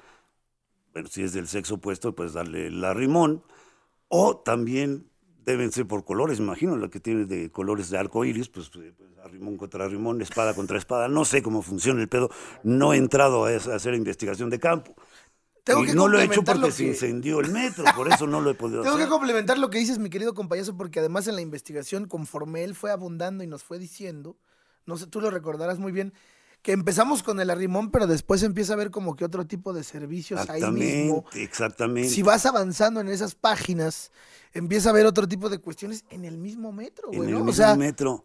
bueno, 0.92 1.08
si 1.10 1.22
es 1.22 1.32
del 1.32 1.48
sexo 1.48 1.76
opuesto, 1.76 2.14
pues 2.14 2.32
darle 2.32 2.70
la 2.70 2.94
rimón. 2.94 3.42
O 4.08 4.36
también 4.38 5.10
deben 5.44 5.72
ser 5.72 5.86
por 5.86 6.04
colores, 6.04 6.40
me 6.40 6.46
imagino, 6.46 6.76
la 6.76 6.88
que 6.88 7.00
tiene 7.00 7.24
de 7.24 7.50
colores 7.50 7.90
de 7.90 7.98
arco 7.98 8.24
iris, 8.24 8.48
pues, 8.48 8.70
eh, 8.76 8.92
pues 8.96 9.10
arrimón 9.24 9.56
contra 9.56 9.84
arrimón, 9.84 10.20
espada 10.22 10.54
contra 10.54 10.78
espada. 10.78 11.08
No 11.08 11.24
sé 11.24 11.42
cómo 11.42 11.62
funciona 11.62 12.00
el 12.00 12.08
pedo. 12.08 12.30
No 12.62 12.92
he 12.92 12.96
entrado 12.96 13.46
a, 13.46 13.50
hacer 13.50 13.94
investigación 13.94 14.50
de 14.50 14.58
campo. 14.58 14.94
tengo 15.64 15.84
Y 15.84 15.88
que 15.88 15.94
no 15.94 16.08
lo 16.08 16.18
he 16.20 16.24
hecho 16.24 16.42
porque 16.42 16.70
se 16.70 16.84
incendió 16.84 17.40
el 17.40 17.50
metro, 17.50 17.84
por 17.96 18.08
eso 18.08 18.26
no 18.26 18.40
lo 18.40 18.50
he 18.50 18.54
podido 18.54 18.82
Tengo 18.82 18.96
que 18.96 19.08
complementar 19.08 19.58
lo 19.58 19.70
que 19.70 19.78
dices, 19.78 19.98
mi 19.98 20.10
querido 20.10 20.34
compayazo, 20.34 20.76
porque 20.76 21.00
además 21.00 21.26
en 21.26 21.36
la 21.36 21.40
investigación, 21.40 22.06
conforme 22.06 22.64
él 22.64 22.74
fue 22.74 22.90
abundando 22.90 23.44
y 23.44 23.46
nos 23.46 23.62
fue 23.62 23.78
diciendo, 23.78 24.36
no 24.86 24.96
sé, 24.96 25.06
tú 25.06 25.20
lo 25.20 25.30
recordarás 25.30 25.78
muy 25.78 25.92
bien, 25.92 26.12
que 26.64 26.72
empezamos 26.72 27.22
con 27.22 27.40
el 27.40 27.50
arrimón, 27.50 27.90
pero 27.90 28.06
después 28.06 28.42
empieza 28.42 28.72
a 28.72 28.76
ver 28.76 28.90
como 28.90 29.14
que 29.16 29.24
otro 29.26 29.46
tipo 29.46 29.74
de 29.74 29.84
servicios 29.84 30.40
ahí 30.48 30.62
mismo. 30.62 31.18
Exactamente, 31.28 31.42
exactamente. 31.44 32.08
Si 32.08 32.22
vas 32.22 32.46
avanzando 32.46 33.00
en 33.02 33.08
esas 33.08 33.34
páginas, 33.34 34.10
empieza 34.54 34.88
a 34.88 34.94
ver 34.94 35.04
otro 35.04 35.28
tipo 35.28 35.50
de 35.50 35.58
cuestiones 35.58 36.06
en 36.08 36.24
el 36.24 36.38
mismo 36.38 36.72
metro, 36.72 37.10
en 37.12 37.18
güey, 37.18 37.28
el 37.28 37.34
¿no? 37.34 37.42
O 37.42 37.44
mismo 37.44 37.54
sea, 37.56 37.76
metro. 37.76 38.24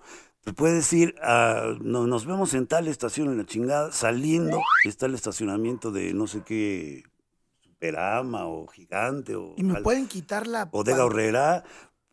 Puedes 0.56 0.92
ir 0.94 1.16
a. 1.22 1.76
no- 1.82 2.08
nos 2.08 2.26
vemos 2.26 2.54
en 2.54 2.66
tal 2.66 2.88
estación 2.88 3.28
en 3.28 3.38
la 3.40 3.46
chingada. 3.46 3.92
Saliendo 3.92 4.58
está 4.86 5.06
el 5.08 5.16
estacionamiento 5.16 5.92
de 5.92 6.14
no 6.14 6.26
sé 6.26 6.42
qué. 6.46 7.04
Superama 7.62 8.46
o 8.48 8.68
Gigante 8.68 9.36
o. 9.36 9.54
y 9.58 9.64
me 9.64 9.76
al- 9.78 9.84
pueden 9.84 10.08
quitar 10.08 10.48
la... 10.48 10.66
Bodega 10.66 11.04
Horrera. 11.06 11.64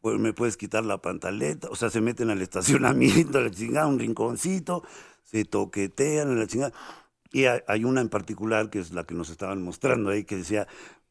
Pues 0.01 0.19
me 0.21 0.33
puedes 0.33 0.57
quitar 0.57 0.85
la 0.85 0.99
pantaleta. 0.99 1.69
O 1.71 1.77
sea, 1.77 1.89
se 1.91 2.01
meten 2.01 2.31
al 2.31 2.43
estacionamiento, 2.43 3.39
a 3.39 3.43
la 3.43 3.51
chingada, 3.51 3.87
un 3.87 3.99
rinconcito. 3.99 4.83
Se 5.27 5.45
toquetean 5.45 6.31
en 6.31 6.39
la 6.41 6.47
chingada. 6.47 6.73
Y 7.33 7.45
hay, 7.45 7.85
una 7.85 8.01
en 8.01 8.09
particular 8.09 8.71
que 8.71 8.79
es 8.79 8.93
la 8.93 9.05
que 9.05 9.15
nos 9.15 9.29
estaban 9.29 9.61
mostrando 9.63 10.11
ahí 10.11 10.25
que 10.25 10.37
decía. 10.37 10.67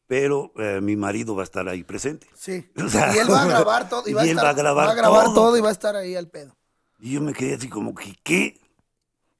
Pero 0.08 0.52
eh, 0.56 0.80
mi 0.82 0.96
marido 0.96 1.34
va 1.36 1.42
a 1.42 1.44
estar 1.44 1.68
ahí 1.68 1.84
presente. 1.84 2.26
Sí. 2.34 2.68
O 2.84 2.88
sea, 2.88 3.14
y 3.14 3.18
él 3.18 3.30
va 3.30 3.42
a 3.42 3.46
grabar 3.48 3.88
todo. 3.88 4.02
Y, 4.08 4.12
va, 4.12 4.24
y 4.26 4.30
a 4.30 4.32
estar- 4.32 4.44
va 4.44 4.50
a 4.50 4.54
grabar 4.54 4.88
va 4.88 4.92
a 4.92 4.94
grabar 4.94 5.24
todo. 5.26 5.34
todo 5.34 5.56
y 5.56 5.60
va 5.60 5.68
a 5.68 5.72
estar 5.72 5.94
ahí 5.96 6.14
al 6.16 6.28
pedo. 6.28 6.56
Y 6.98 7.12
yo 7.12 7.20
me 7.20 7.32
quedé 7.34 7.54
así 7.54 7.68
como 7.68 7.94
que, 7.94 8.16
¿qué? 8.24 8.58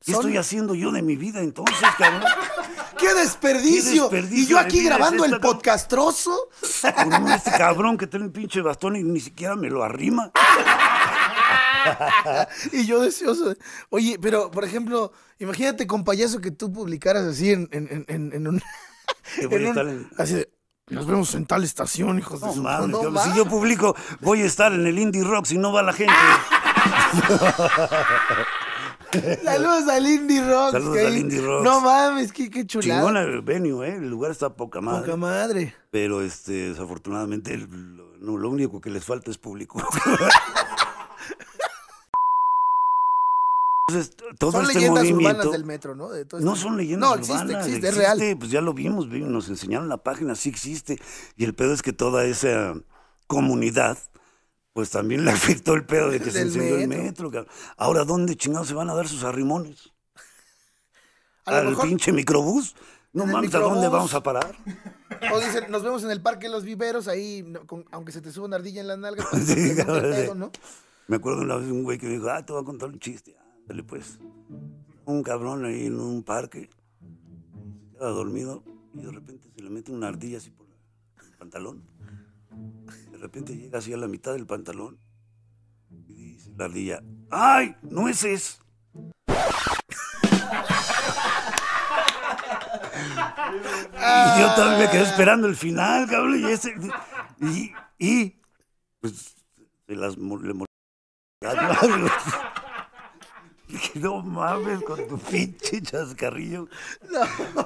¿Qué 0.04 0.12
Son- 0.12 0.20
estoy 0.22 0.36
haciendo 0.36 0.74
yo 0.74 0.92
de 0.92 1.02
mi 1.02 1.16
vida 1.16 1.40
entonces, 1.40 1.76
cabrón? 1.98 2.22
¡Qué 2.98 3.12
desperdicio! 3.14 4.08
¡Qué 4.08 4.16
desperdicio 4.16 4.44
y 4.44 4.46
yo 4.46 4.58
aquí 4.58 4.78
es 4.80 4.84
grabando 4.86 5.24
el 5.24 5.32
esta, 5.32 5.40
cabrón! 5.40 5.56
podcastroso. 5.56 6.48
Con 6.94 7.28
este 7.30 7.50
cabrón 7.52 7.96
que 7.98 8.06
tiene 8.06 8.26
un 8.26 8.32
pinche 8.32 8.60
bastón 8.60 8.96
y 8.96 9.02
ni 9.02 9.20
siquiera 9.20 9.54
me 9.56 9.68
lo 9.68 9.82
arrima. 9.84 10.30
y 12.72 12.86
yo 12.86 13.00
deseoso. 13.00 13.50
de- 13.50 13.58
Oye, 13.90 14.18
pero, 14.20 14.50
por 14.50 14.64
ejemplo, 14.64 15.12
imagínate 15.38 15.86
con 15.86 16.04
payaso 16.04 16.40
que 16.40 16.50
tú 16.50 16.72
publicaras 16.72 17.24
así 17.24 17.52
en, 17.52 17.68
en, 17.72 18.04
en, 18.08 18.32
en- 18.32 18.48
un... 18.48 18.62
En 19.40 20.08
Así 20.18 20.34
de, 20.34 20.50
nos 20.88 21.06
vemos 21.06 21.34
en 21.34 21.46
tal 21.46 21.64
estación, 21.64 22.18
hijos 22.18 22.40
de 22.40 22.46
No 22.46 22.52
su... 22.54 22.62
mames, 22.62 22.88
no 22.90 23.22
si 23.24 23.32
yo 23.34 23.44
publico, 23.46 23.96
voy 24.20 24.42
a 24.42 24.44
estar 24.44 24.72
en 24.72 24.86
el 24.86 24.98
Indie 24.98 25.24
Rock 25.24 25.46
si 25.46 25.58
no 25.58 25.72
va 25.72 25.82
la 25.82 25.92
gente. 25.92 26.14
Saludos 29.44 29.88
al 29.88 30.06
Indie 30.06 30.46
Rock. 30.46 30.72
Saludos 30.72 30.98
al 30.98 31.16
Indie 31.16 31.40
Rocks. 31.40 31.64
No 31.64 31.80
mames, 31.80 32.32
qué, 32.32 32.50
qué 32.50 32.66
chulada. 32.66 33.00
Chingona 33.00 33.20
el 33.22 33.40
venue, 33.42 33.88
¿eh? 33.88 33.94
El 33.96 34.08
lugar 34.10 34.30
está 34.30 34.54
poca 34.54 34.80
madre. 34.80 35.00
Poca 35.02 35.16
madre. 35.16 35.74
Pero 35.90 36.22
este, 36.22 36.70
desafortunadamente 36.70 37.56
lo, 37.56 37.66
no, 38.18 38.36
lo 38.36 38.50
único 38.50 38.80
que 38.80 38.90
les 38.90 39.04
falta 39.04 39.30
es 39.30 39.38
público. 39.38 39.82
Entonces, 43.98 44.36
todo 44.38 44.52
Son 44.52 44.62
este 44.62 44.74
leyendas 44.74 45.04
urbanas 45.04 45.14
movimiento. 45.22 45.50
del 45.52 45.64
metro, 45.64 45.94
¿no? 45.94 46.08
De 46.10 46.24
todo 46.24 46.40
No 46.40 46.52
este- 46.52 46.62
son 46.62 46.76
leyendas 46.76 47.08
No, 47.10 47.16
existe, 47.16 47.42
urbanas. 47.44 47.66
existe, 47.66 47.88
es 47.88 47.96
real. 47.96 48.36
Pues 48.38 48.50
ya 48.50 48.60
lo 48.60 48.74
vimos, 48.74 49.08
vi- 49.08 49.20
nos 49.20 49.48
enseñaron 49.48 49.88
la 49.88 49.98
página, 49.98 50.34
sí 50.34 50.48
existe. 50.48 51.00
Y 51.36 51.44
el 51.44 51.54
pedo 51.54 51.72
es 51.72 51.82
que 51.82 51.92
toda 51.92 52.24
esa 52.24 52.74
comunidad, 53.26 53.98
pues 54.72 54.90
también 54.90 55.24
le 55.24 55.30
afectó 55.64 55.74
el 55.74 55.84
pedo 55.84 56.10
de 56.10 56.20
que 56.20 56.30
se 56.30 56.42
encendió 56.42 56.76
el 56.76 56.88
metro. 56.88 57.30
cabrón. 57.30 57.50
Ahora, 57.76 58.04
¿dónde 58.04 58.36
chingados 58.36 58.68
se 58.68 58.74
van 58.74 58.90
a 58.90 58.94
dar 58.94 59.08
sus 59.08 59.24
arrimones? 59.24 59.92
A 61.44 61.58
¿Al 61.58 61.68
mejor, 61.68 61.86
pinche 61.86 62.12
microbús? 62.12 62.74
No 63.12 63.24
mames, 63.24 63.54
¿a 63.54 63.60
dónde 63.60 63.88
vamos 63.88 64.12
a 64.14 64.22
parar? 64.22 64.56
o 65.32 65.40
dicen, 65.40 65.70
nos 65.70 65.82
vemos 65.82 66.02
en 66.04 66.10
el 66.10 66.20
parque 66.20 66.46
de 66.48 66.52
los 66.52 66.64
viveros, 66.64 67.08
ahí, 67.08 67.42
no, 67.46 67.64
con- 67.66 67.86
aunque 67.92 68.12
se 68.12 68.20
te 68.20 68.30
suba 68.32 68.46
una 68.46 68.56
ardilla 68.56 68.80
en 68.82 68.88
las 68.88 68.98
nalgas, 68.98 69.26
Sí, 69.46 69.74
cabrón, 69.76 70.12
sí. 70.14 70.20
pedo, 70.22 70.34
¿no? 70.34 70.50
Me 71.08 71.16
acuerdo 71.16 71.42
una 71.42 71.56
vez 71.56 71.70
un 71.70 71.84
güey 71.84 71.98
que 71.98 72.06
me 72.06 72.12
dijo, 72.14 72.28
ah, 72.28 72.44
te 72.44 72.52
voy 72.52 72.62
a 72.62 72.64
contar 72.64 72.88
un 72.88 72.98
chiste. 72.98 73.36
Ándale, 73.66 73.82
pues. 73.82 74.20
Un 75.06 75.24
cabrón 75.24 75.64
ahí 75.64 75.86
en 75.86 75.98
un 75.98 76.22
parque, 76.22 76.70
se 77.80 77.98
queda 77.98 78.10
dormido 78.10 78.62
y 78.94 79.02
de 79.02 79.10
repente 79.10 79.50
se 79.52 79.60
le 79.60 79.70
mete 79.70 79.90
una 79.90 80.06
ardilla 80.06 80.38
así 80.38 80.50
por 80.50 80.68
el 80.68 81.36
pantalón. 81.36 81.82
De 83.10 83.18
repente 83.18 83.56
llega 83.56 83.80
así 83.80 83.92
a 83.92 83.96
la 83.96 84.06
mitad 84.06 84.34
del 84.34 84.46
pantalón 84.46 85.00
y 86.08 86.34
dice 86.34 86.52
la 86.56 86.66
ardilla, 86.66 87.02
¡ay, 87.30 87.74
nueces! 87.82 88.60
Y 93.98 94.40
yo 94.40 94.54
todavía 94.54 94.86
me 94.86 94.90
quedé 94.92 95.02
esperando 95.02 95.48
el 95.48 95.56
final, 95.56 96.08
cabrón. 96.08 96.40
Y, 96.40 96.44
ese, 96.52 96.72
y, 97.40 97.72
y 97.98 98.40
pues 99.00 99.34
se 99.88 99.96
las 99.96 100.16
le 100.16 100.54
no 103.94 104.22
mames 104.22 104.82
con 104.82 105.06
tu 105.08 105.18
pinche 105.18 105.82
chascarrillo. 105.82 106.68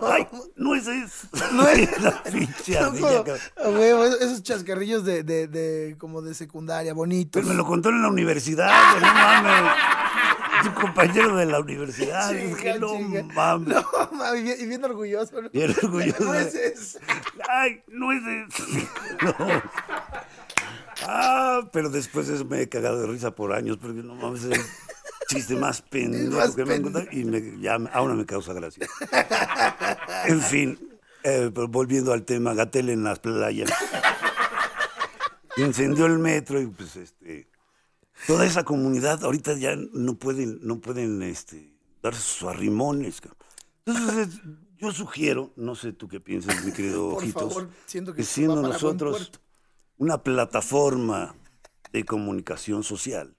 Ay, 0.03 0.27
nueces. 0.57 1.29
Nueces. 1.53 2.01
La 2.03 2.23
pinche 2.23 2.81
No, 2.81 2.87
ardilla, 2.87 3.25
como- 3.57 3.77
huevo, 3.79 4.05
esos- 4.07 4.43
chascarrillos 4.43 5.05
de, 5.05 5.23
de, 5.23 5.47
de, 5.49 5.97
como 5.99 6.23
de 6.23 6.35
secundaria, 6.35 6.95
bonitos. 6.95 7.43
Pues 7.43 7.47
me 7.47 7.55
lo 7.55 7.67
contó 7.67 7.91
en 7.91 8.01
la 8.03 8.09
universidad, 8.09 8.71
güey, 8.93 9.03
no 9.03 9.15
mames. 9.15 9.73
Un 10.63 10.73
compañero 10.73 11.37
de 11.37 11.47
la 11.47 11.61
universidad. 11.61 12.29
Chinga, 12.31 12.55
Dije, 12.57 12.79
no 12.79 12.97
chinga. 12.97 13.23
mames. 13.35 13.69
No, 13.69 13.85
mami, 14.13 14.43
bien- 14.43 14.57
y 14.61 14.67
bien 14.67 14.85
orgulloso. 14.85 15.41
¿no? 15.41 15.49
Bien 15.51 15.71
orgulloso. 15.83 16.25
Nueces. 16.25 16.99
¡Ay, 17.49 17.83
nueces! 17.89 18.55
No. 19.23 19.35
Ah, 21.07 21.63
pero 21.73 21.89
después 21.89 22.29
de 22.29 22.35
eso 22.37 22.45
me 22.45 22.61
he 22.63 22.69
cagado 22.69 23.01
de 23.01 23.07
risa 23.07 23.31
por 23.35 23.53
años, 23.55 23.79
porque 23.81 24.03
no 24.03 24.15
mames, 24.15 24.45
es 24.45 24.61
chiste 25.29 25.57
más 25.57 25.83
pendejo 25.91 26.55
que 26.55 26.65
me 26.65 26.75
han 26.75 26.83
contado 26.83 27.07
y 27.13 27.25
me, 27.25 27.61
ya 27.61 27.75
ahora 27.93 28.15
me 28.15 28.27
causa 28.27 28.53
gracia. 28.53 28.87
En 30.27 30.41
fin, 30.43 30.79
eh, 31.23 31.51
pero 31.55 31.67
volviendo 31.69 32.13
al 32.13 32.25
tema, 32.25 32.53
Gatel 32.53 32.91
en 32.91 33.05
las 33.05 33.21
playas. 33.21 33.71
Incendió 35.57 36.07
el 36.07 36.19
metro 36.19 36.61
y 36.61 36.67
pues 36.67 36.97
este 36.97 37.51
toda 38.27 38.47
esa 38.47 38.65
comunidad 38.65 39.25
ahorita 39.25 39.55
ya 39.55 39.77
no 39.77 40.19
pueden, 40.19 40.61
no 40.63 40.81
pueden 40.81 41.23
este, 41.23 41.75
darse 42.03 42.21
sus 42.21 42.49
arrimones. 42.49 43.21
Entonces, 43.87 44.41
yo 44.79 44.93
sugiero, 44.93 45.53
no 45.57 45.75
sé 45.75 45.93
tú 45.93 46.09
qué 46.09 46.21
piensas, 46.21 46.65
mi 46.65 46.73
querido 46.73 47.11
Por 47.11 47.23
Ojitos, 47.23 47.55
favor, 47.55 47.71
siento 47.87 48.15
que 48.15 48.23
siendo 48.23 48.63
nosotros 48.63 49.33
una 49.97 50.23
plataforma 50.23 51.35
de 51.93 52.05
comunicación 52.05 52.83
social, 52.83 53.37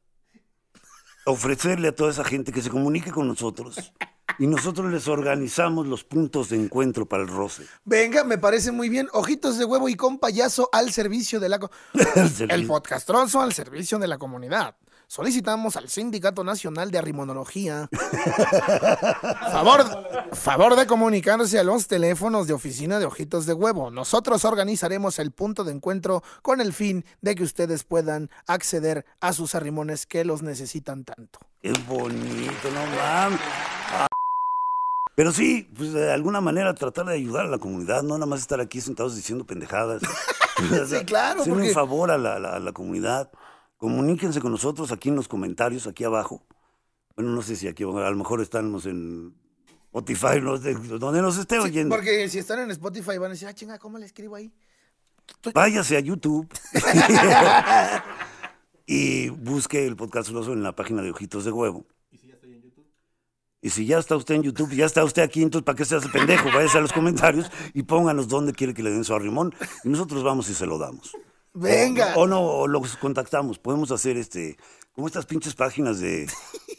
ofrecerle 1.25 1.89
a 1.89 1.95
toda 1.95 2.11
esa 2.11 2.23
gente 2.23 2.51
que 2.51 2.61
se 2.61 2.69
comunique 2.69 3.11
con 3.11 3.27
nosotros 3.27 3.93
y 4.39 4.47
nosotros 4.47 4.91
les 4.91 5.07
organizamos 5.07 5.85
los 5.87 6.03
puntos 6.03 6.49
de 6.49 6.57
encuentro 6.57 7.05
para 7.05 7.23
el 7.23 7.29
roce. 7.29 7.65
Venga, 7.85 8.23
me 8.23 8.37
parece 8.37 8.71
muy 8.71 8.89
bien. 8.89 9.07
Ojitos 9.13 9.57
de 9.57 9.65
huevo 9.65 9.89
y 9.89 9.95
con 9.95 10.17
payaso 10.19 10.69
al 10.71 10.91
servicio 10.91 11.39
de 11.39 11.49
la... 11.49 11.59
co- 11.59 11.69
El 12.49 12.65
podcastroso 12.65 13.41
al 13.41 13.53
servicio 13.53 13.99
de 13.99 14.07
la 14.07 14.17
comunidad. 14.17 14.75
Solicitamos 15.15 15.75
al 15.75 15.89
Sindicato 15.89 16.41
Nacional 16.41 16.89
de 16.89 16.97
Arrimonología 16.97 17.89
favor, 19.51 19.83
favor 20.31 20.77
de 20.77 20.87
comunicarse 20.87 21.59
a 21.59 21.65
los 21.65 21.87
teléfonos 21.89 22.47
de 22.47 22.53
oficina 22.53 22.97
de 22.97 23.07
Ojitos 23.07 23.45
de 23.45 23.51
Huevo. 23.51 23.91
Nosotros 23.91 24.45
organizaremos 24.45 25.19
el 25.19 25.31
punto 25.31 25.65
de 25.65 25.73
encuentro 25.73 26.23
con 26.41 26.61
el 26.61 26.71
fin 26.71 27.03
de 27.19 27.35
que 27.35 27.43
ustedes 27.43 27.83
puedan 27.83 28.29
acceder 28.47 29.05
a 29.19 29.33
sus 29.33 29.53
arrimones 29.53 30.05
que 30.05 30.23
los 30.23 30.43
necesitan 30.43 31.03
tanto. 31.03 31.39
Qué 31.61 31.73
bonito, 31.89 32.71
no 32.73 32.85
mames. 32.95 33.39
Ah. 33.91 34.07
Pero 35.13 35.33
sí, 35.33 35.69
pues 35.75 35.91
de 35.91 36.09
alguna 36.13 36.39
manera 36.39 36.73
tratar 36.73 37.07
de 37.07 37.15
ayudar 37.15 37.47
a 37.47 37.49
la 37.49 37.57
comunidad, 37.57 38.01
no 38.01 38.13
nada 38.13 38.27
más 38.27 38.39
estar 38.39 38.61
aquí 38.61 38.79
sentados 38.79 39.17
diciendo 39.17 39.43
pendejadas. 39.45 40.01
Sí, 40.87 41.03
claro, 41.05 41.43
porque- 41.43 41.69
un 41.69 41.73
favor 41.73 42.11
a 42.11 42.19
la, 42.19 42.37
la- 42.37 42.53
a 42.57 42.59
la 42.59 42.71
comunidad. 42.71 43.31
Comuníquense 43.81 44.39
con 44.39 44.51
nosotros 44.51 44.91
aquí 44.91 45.09
en 45.09 45.15
los 45.15 45.27
comentarios, 45.27 45.87
aquí 45.87 46.03
abajo. 46.03 46.43
Bueno, 47.15 47.31
no 47.31 47.41
sé 47.41 47.55
si 47.55 47.67
aquí, 47.67 47.81
a 47.81 47.87
lo 47.87 48.15
mejor 48.15 48.39
estamos 48.39 48.85
en 48.85 49.33
Spotify, 49.85 50.39
no 50.39 50.55
sé, 50.57 50.75
donde 50.75 51.19
nos 51.19 51.35
esté 51.39 51.55
Sí, 51.55 51.61
oyendo. 51.63 51.95
porque 51.95 52.29
si 52.29 52.37
están 52.37 52.59
en 52.59 52.69
Spotify 52.69 53.17
van 53.17 53.31
a 53.31 53.33
decir, 53.33 53.47
ah, 53.47 53.55
chinga, 53.55 53.79
¿cómo 53.79 53.97
le 53.97 54.05
escribo 54.05 54.35
ahí? 54.35 54.53
Váyase 55.55 55.97
a 55.97 55.99
YouTube 55.99 56.47
y 58.85 59.29
busque 59.29 59.87
el 59.87 59.95
podcast 59.95 60.29
Loso 60.29 60.53
en 60.53 60.61
la 60.61 60.75
página 60.75 61.01
de 61.01 61.09
Ojitos 61.09 61.43
de 61.43 61.51
Huevo. 61.51 61.83
¿Y 63.63 63.71
si 63.71 63.87
ya 63.87 63.97
está 63.97 64.15
usted 64.15 64.35
en 64.35 64.43
YouTube, 64.43 64.75
ya 64.75 64.85
está 64.85 65.03
usted 65.03 65.23
aquí, 65.23 65.41
entonces 65.41 65.65
¿para 65.65 65.75
qué 65.75 65.85
se 65.85 65.95
hace 65.95 66.09
pendejo? 66.09 66.49
Váyase 66.53 66.77
a 66.77 66.81
los 66.81 66.93
comentarios 66.93 67.49
y 67.73 67.81
pónganos 67.81 68.27
dónde 68.27 68.53
quiere 68.53 68.75
que 68.75 68.83
le 68.83 68.91
den 68.91 69.03
su 69.03 69.15
arrimón 69.15 69.55
y 69.83 69.89
nosotros 69.89 70.23
vamos 70.23 70.47
y 70.49 70.53
se 70.53 70.67
lo 70.67 70.77
damos. 70.77 71.17
Venga. 71.53 72.13
O, 72.15 72.21
o 72.21 72.27
no, 72.27 72.41
o 72.41 72.67
los 72.67 72.95
contactamos. 72.97 73.59
Podemos 73.59 73.91
hacer 73.91 74.17
este, 74.17 74.57
como 74.93 75.07
estas 75.07 75.25
pinches 75.25 75.53
páginas 75.53 75.99
de. 75.99 76.27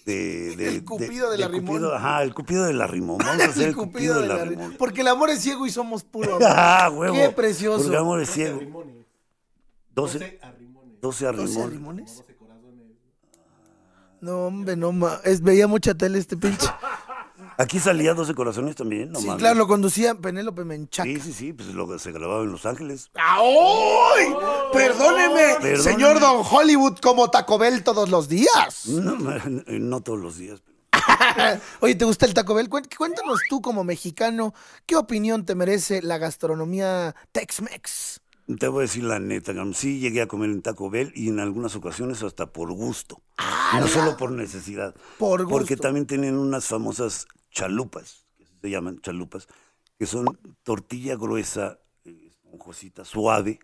de, 0.07 0.57
de- 0.57 0.69
El 0.69 0.85
Cupido 0.85 1.31
del 1.31 1.43
arrimón. 1.43 1.67
Cupido, 1.77 1.95
ajá, 1.95 2.23
el 2.23 2.35
cupido 2.35 2.65
del 2.65 2.81
arrimón. 2.81 3.19
Vamos 3.19 3.43
a 3.43 3.45
hacer 3.51 3.69
el, 3.69 3.75
cupido, 3.77 4.15
del 4.21 4.29
de 4.29 4.35
la- 4.35 4.43
arrimón. 4.43 4.77
Porque 4.79 5.03
el 5.03 5.09
amor 5.09 5.31
es 5.31 5.41
ciego 5.41 5.67
y 5.67 5.71
somos 5.71 6.05
puro 6.05 6.37
amor. 6.37 6.49
Ah, 6.51 6.91
huevo. 6.93 7.15
Qué 7.15 7.29
precioso. 7.31 7.79
Porque 7.83 7.91
el 7.97 8.01
amor 8.01 8.21
es 8.21 8.31
ciego. 8.31 8.57
Arrimones. 8.57 8.97
12, 9.95 10.19
12 10.19 10.39
arrimones. 10.43 11.01
12 11.01 11.01
¿Doce 11.03 11.27
arrimón. 11.27 11.63
arrimones? 11.69 12.17
12 12.17 12.35
corazones. 12.37 12.87
No, 14.23 14.47
hombre, 14.47 14.77
no 14.77 14.93
ma. 14.93 15.21
Es, 15.25 15.43
veía 15.43 15.67
mucha 15.67 15.93
tele 15.95 16.19
este 16.19 16.37
pinche. 16.37 16.67
Aquí 17.59 17.79
salía 17.81 18.15
12 18.15 18.35
corazones 18.35 18.77
también, 18.77 19.13
no 19.13 19.21
sí, 19.21 19.27
mames. 19.27 19.41
claro, 19.41 19.57
lo 19.59 19.67
conducía 19.67 20.15
Penélope 20.15 20.65
Menchaca. 20.65 21.09
Sí, 21.09 21.21
sí, 21.21 21.33
sí, 21.33 21.53
pues 21.53 21.69
lo, 21.75 21.99
se 21.99 22.13
grababa 22.13 22.43
en 22.45 22.53
Los 22.53 22.67
Ángeles. 22.67 23.11
¡Ay! 23.15 24.33
Perdóneme, 24.73 25.55
Perdóneme. 25.61 25.79
señor 25.79 26.21
Don 26.21 26.43
Hollywood, 26.49 26.99
como 26.99 27.31
Taco 27.31 27.59
Bell 27.59 27.83
todos 27.85 28.09
los 28.09 28.29
días. 28.29 28.87
No, 28.87 29.17
no 29.17 30.01
todos 30.01 30.19
los 30.21 30.37
días. 30.39 30.63
Oye, 31.81 31.95
¿te 31.95 32.05
gusta 32.05 32.27
el 32.27 32.35
Taco 32.35 32.55
Bell? 32.55 32.69
Cuént- 32.71 32.95
Cuéntanos 32.97 33.41
tú 33.49 33.61
como 33.61 33.83
mexicano, 33.85 34.55
¿qué 34.87 34.97
opinión 34.97 35.45
te 35.45 35.55
merece 35.55 36.03
la 36.03 36.19
gastronomía 36.19 37.15
Tex-Mex? 37.33 38.21
Te 38.59 38.69
voy 38.69 38.81
a 38.81 38.83
decir 38.83 39.05
la 39.05 39.19
neta, 39.19 39.53
cabrón, 39.55 39.73
sí 39.75 39.99
llegué 40.01 40.21
a 40.21 40.27
comer 40.27 40.51
en 40.51 40.63
Taco 40.63 40.91
Bell 40.91 41.13
y 41.15 41.29
en 41.29 41.39
algunas 41.41 41.75
ocasiones 41.77 42.23
hasta 42.23 42.47
por 42.47 42.73
gusto. 42.73 43.23
no 43.79 43.87
solo 43.89 44.17
por 44.17 44.33
necesidad. 44.33 44.95
Por 45.19 45.49
Porque 45.49 45.75
gusto. 45.75 45.83
también 45.83 46.07
tienen 46.07 46.37
unas 46.37 46.67
famosas 46.67 47.27
chalupas, 47.53 48.27
que 48.37 48.45
así 48.45 48.55
se 48.61 48.71
llaman 48.71 48.99
chalupas, 49.01 49.47
que 49.99 50.07
son 50.07 50.27
tortilla 50.63 51.17
gruesa, 51.17 51.79
eh, 52.05 52.27
esponjosita, 52.29 53.05
suave, 53.05 53.61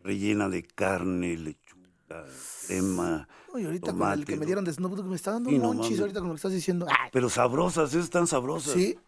rellena 0.00 0.48
de 0.48 0.62
carne, 0.62 1.36
lechuga, 1.36 2.26
crema, 2.66 3.28
Oye, 3.52 3.66
ahorita 3.66 3.86
con 3.86 3.98
tomate, 3.98 4.20
el 4.20 4.26
que 4.26 4.36
me 4.36 4.46
dieron 4.46 4.64
de 4.64 4.72
Snoop 4.72 4.94
Dogg 4.94 5.06
me 5.06 5.16
está 5.16 5.32
dando 5.32 5.50
Sí, 5.50 5.58
monchis 5.58 6.00
ahorita 6.00 6.20
con 6.20 6.28
lo 6.28 6.34
que 6.34 6.38
estás 6.38 6.52
diciendo. 6.52 6.86
Ay, 6.88 7.10
Pero 7.12 7.28
sabrosas, 7.28 7.90
esas 7.90 8.04
están 8.04 8.26
sabrosas. 8.26 8.74
¿Sí? 8.74 8.98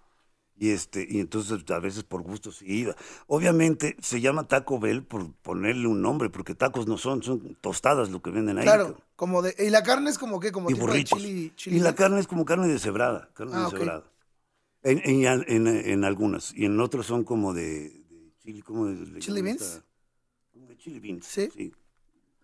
Y, 0.57 0.71
este, 0.71 1.05
y 1.09 1.19
entonces 1.19 1.69
a 1.71 1.81
veces 1.81 2.05
por 2.05 2.23
gusto 2.23 2.53
se 2.53 2.65
iba. 2.65 2.95
Obviamente 3.27 3.97
se 4.01 4.21
llama 4.21 4.47
Taco 4.47 4.79
Bell 4.79 5.03
por 5.05 5.33
ponerle 5.35 5.89
un 5.89 6.01
nombre, 6.01 6.31
porque 6.31 6.55
tacos 6.55 6.87
no 6.87 6.97
son, 6.97 7.23
son 7.25 7.57
tostadas 7.61 8.11
lo 8.11 8.23
que 8.23 8.31
venden 8.31 8.59
ahí. 8.59 8.65
Claro, 8.65 8.97
como 9.17 9.43
de. 9.43 9.55
¿Y 9.59 9.71
la 9.71 9.83
carne 9.83 10.11
es 10.11 10.19
como 10.19 10.39
qué? 10.39 10.53
Como 10.53 10.71
y 10.71 10.75
tipo 10.75 10.87
de 10.87 10.93
burritos. 10.93 11.19
chili, 11.21 11.53
chili 11.57 11.77
y 11.77 11.81
la 11.81 11.95
carne 11.97 12.21
es 12.21 12.29
como 12.29 12.45
carne 12.45 12.69
deshebrada, 12.69 13.31
carne 13.35 13.53
Ah, 13.57 13.65
deshebrada. 13.65 14.05
En, 14.85 15.01
en, 15.27 15.45
en, 15.49 15.67
en 15.67 16.05
algunas. 16.05 16.55
Y 16.55 16.67
en 16.67 16.79
otros 16.79 17.07
son 17.07 17.25
como 17.25 17.53
de, 17.53 17.89
de 17.89 18.33
chili, 18.43 18.63
¿cómo 18.63 18.87
le 18.87 19.19
¿Chili 19.19 19.43
beans? 19.43 19.83
Como 20.53 20.69
de 20.69 20.77
chili 20.77 21.01
beans. 21.01 21.27
Sí. 21.27 21.73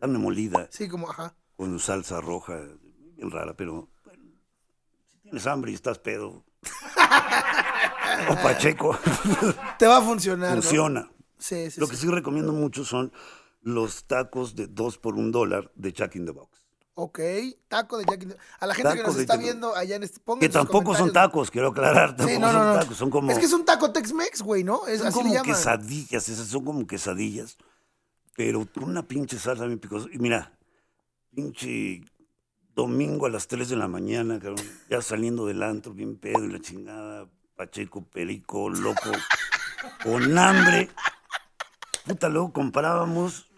Carne 0.00 0.18
molida 0.18 0.66
Sí, 0.72 0.88
como, 0.88 1.08
ajá. 1.10 1.36
con 1.56 1.78
salsa 1.78 2.20
roja, 2.20 2.58
bien 3.14 3.30
rara, 3.30 3.54
pero 3.54 3.88
bueno, 4.04 4.24
si 5.12 5.18
tienes 5.18 5.46
hambre 5.46 5.70
y 5.70 5.74
estás 5.74 5.98
pedo. 6.00 6.44
o 8.28 8.34
Pacheco, 8.42 8.98
Te 9.78 9.86
va 9.86 9.98
a 9.98 10.02
funcionar. 10.02 10.56
¿no? 10.56 10.62
funciona. 10.62 11.10
Sí, 11.38 11.70
sí, 11.70 11.80
Lo 11.80 11.88
que 11.88 11.96
sí 11.96 12.06
recomiendo 12.08 12.52
mucho 12.52 12.84
son 12.84 13.12
los 13.62 14.04
tacos 14.04 14.54
de 14.56 14.66
dos 14.66 14.98
por 14.98 15.14
un 15.14 15.32
dólar 15.32 15.70
de 15.74 15.92
Jack 15.92 16.16
in 16.16 16.26
the 16.26 16.32
Box. 16.32 16.58
Ok, 16.94 17.18
taco 17.68 17.96
de 17.96 18.04
Jack 18.04 18.22
in 18.24 18.28
the- 18.30 18.36
A 18.58 18.66
la 18.66 18.74
gente 18.74 18.94
que 18.96 19.02
nos 19.02 19.16
está 19.16 19.34
Jack 19.34 19.42
viendo 19.44 19.74
allá 19.74 19.96
en 19.96 20.02
este. 20.02 20.20
Que 20.38 20.48
tampoco 20.50 20.94
son 20.94 21.12
tacos, 21.12 21.50
quiero 21.50 21.68
aclarar, 21.68 22.10
tampoco 22.16 22.28
Sí, 22.28 22.38
no, 22.38 22.52
no, 22.52 22.58
son 22.58 22.66
no. 22.74 22.78
tacos, 22.80 22.96
son 22.98 23.10
como... 23.10 23.30
Es 23.32 23.38
que 23.38 23.46
es 23.46 23.52
un 23.54 23.64
taco 23.64 23.90
Tex-Mex, 23.90 24.42
güey, 24.42 24.64
¿no? 24.64 24.86
Es, 24.86 24.98
Son 24.98 25.08
así 25.08 25.18
como 25.18 25.42
quesadillas, 25.42 26.28
esas 26.28 26.46
son 26.48 26.64
como 26.64 26.86
quesadillas, 26.86 27.56
pero 28.36 28.66
con 28.70 28.84
una 28.84 29.02
pinche 29.06 29.38
salsa 29.38 29.64
bien 29.66 29.78
picosa. 29.78 30.08
Y 30.12 30.18
mira, 30.18 30.52
pinche 31.34 32.02
domingo 32.74 33.26
a 33.26 33.30
las 33.30 33.46
3 33.46 33.68
de 33.70 33.76
la 33.76 33.88
mañana, 33.88 34.38
cabrón, 34.38 34.64
ya 34.90 35.00
saliendo 35.00 35.46
del 35.46 35.62
antro, 35.62 35.92
bien 35.94 36.16
pedo 36.16 36.44
y 36.44 36.48
la 36.48 36.60
chingada, 36.60 37.28
Pacheco, 37.60 38.02
Perico, 38.02 38.70
loco, 38.70 39.10
con 40.02 40.38
hambre. 40.38 40.88
Puta, 42.06 42.30
luego 42.30 42.54
comprábamos, 42.54 43.50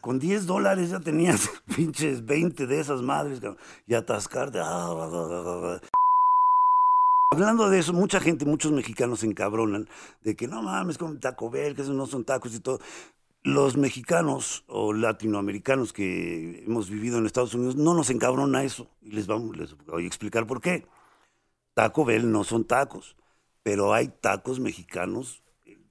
con 0.00 0.18
10 0.18 0.46
dólares 0.46 0.90
ya 0.90 0.98
tenías 0.98 1.48
pinches 1.76 2.26
20 2.26 2.66
de 2.66 2.80
esas 2.80 3.02
madres, 3.02 3.40
y 3.86 3.94
atascarte. 3.94 4.58
ah. 4.60 5.80
Hablando 7.30 7.70
de 7.70 7.78
eso, 7.78 7.92
mucha 7.92 8.18
gente, 8.18 8.44
muchos 8.44 8.72
mexicanos 8.72 9.20
se 9.20 9.26
encabronan 9.26 9.88
de 10.24 10.34
que 10.34 10.48
no 10.48 10.64
mames, 10.64 10.98
con 10.98 11.20
Taco 11.20 11.48
Bell, 11.48 11.76
que 11.76 11.82
esos 11.82 11.94
no 11.94 12.06
son 12.06 12.24
tacos 12.24 12.56
y 12.56 12.58
todo. 12.58 12.80
Los 13.44 13.76
mexicanos 13.76 14.64
o 14.66 14.92
latinoamericanos 14.92 15.92
que 15.92 16.64
hemos 16.66 16.90
vivido 16.90 17.18
en 17.18 17.26
Estados 17.26 17.54
Unidos 17.54 17.76
no 17.76 17.94
nos 17.94 18.10
encabrona 18.10 18.64
eso. 18.64 18.90
Y 19.00 19.12
les 19.12 19.28
vamos 19.28 19.56
les 19.56 19.76
voy 19.86 20.02
a 20.02 20.06
explicar 20.08 20.48
por 20.48 20.60
qué. 20.60 20.84
Taco 21.76 22.06
Bell 22.06 22.32
no 22.32 22.42
son 22.42 22.64
tacos, 22.64 23.16
pero 23.62 23.92
hay 23.92 24.08
tacos 24.08 24.60
mexicanos. 24.60 25.42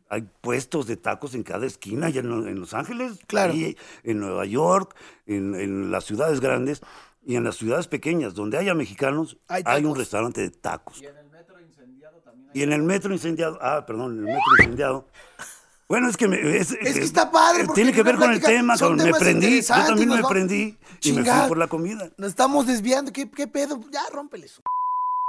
Hay 0.10 0.28
puestos 0.41 0.88
de 0.88 0.98
tacos 0.98 1.36
en 1.36 1.43
cada 1.43 1.67
esquina, 1.67 2.10
ya 2.10 2.21
en, 2.21 2.32
en 2.48 2.60
Los 2.60 2.74
Ángeles, 2.74 3.19
Claro. 3.28 3.54
ahí, 3.54 3.78
en 4.04 4.19
Nueva 4.19 4.45
York, 4.45 4.95
en, 5.28 5.54
en 5.54 5.91
las 5.91 6.06
ciudades 6.06 6.39
grandes 6.39 6.82
y 7.24 7.36
en 7.36 7.43
las 7.43 7.58
ciudades 7.58 7.88
pequeñas, 7.88 8.34
donde 8.34 8.58
haya 8.58 8.74
mexicanos, 8.74 9.38
Hay 9.48 9.62
hay, 9.65 9.86
un 9.86 9.95
restaurante 9.95 10.41
de 10.41 10.50
tacos. 10.50 11.02
Y 11.02 11.06
en 11.06 11.17
el 11.17 11.30
metro 11.30 11.60
incendiado 11.60 12.19
también 12.21 12.50
Y 12.54 12.63
en 12.63 12.74
el 12.74 12.82
metro 12.82 13.13
incendiado, 13.13 13.60
ah, 13.62 13.86
perdón, 13.86 14.13
en 14.13 14.17
el 14.19 14.26
metro 14.26 14.41
incendiado. 14.58 15.08
Bueno, 15.88 16.10
es 16.10 16.17
que 16.17 16.28
me, 16.28 16.58
es, 16.58 16.71
Es 16.71 16.95
que 16.95 17.04
está 17.04 17.30
padre, 17.32 17.67
Tiene 17.76 17.93
que 17.93 18.02
ver 18.02 18.15
con 18.15 18.32
el 18.32 18.41
tema, 18.41 18.76
son 18.76 18.98
cabrón. 18.98 19.12
Me 19.12 19.19
prendí, 19.19 19.62
yo 19.62 19.86
también 19.86 20.10
me 20.10 20.24
prendí 20.24 20.78
y 21.04 21.12
me 21.13 21.24
fui 21.24 21.48
por 21.48 21.60
la 21.60 21.67
comida. 21.67 22.10
Nos 22.17 22.30
estamos 22.30 22.65
desviando. 22.65 23.12
¿Qué, 23.13 23.30
qué 23.30 23.48
pedo? 23.48 23.80
Ya, 23.91 24.02
rómpeles. 24.12 24.62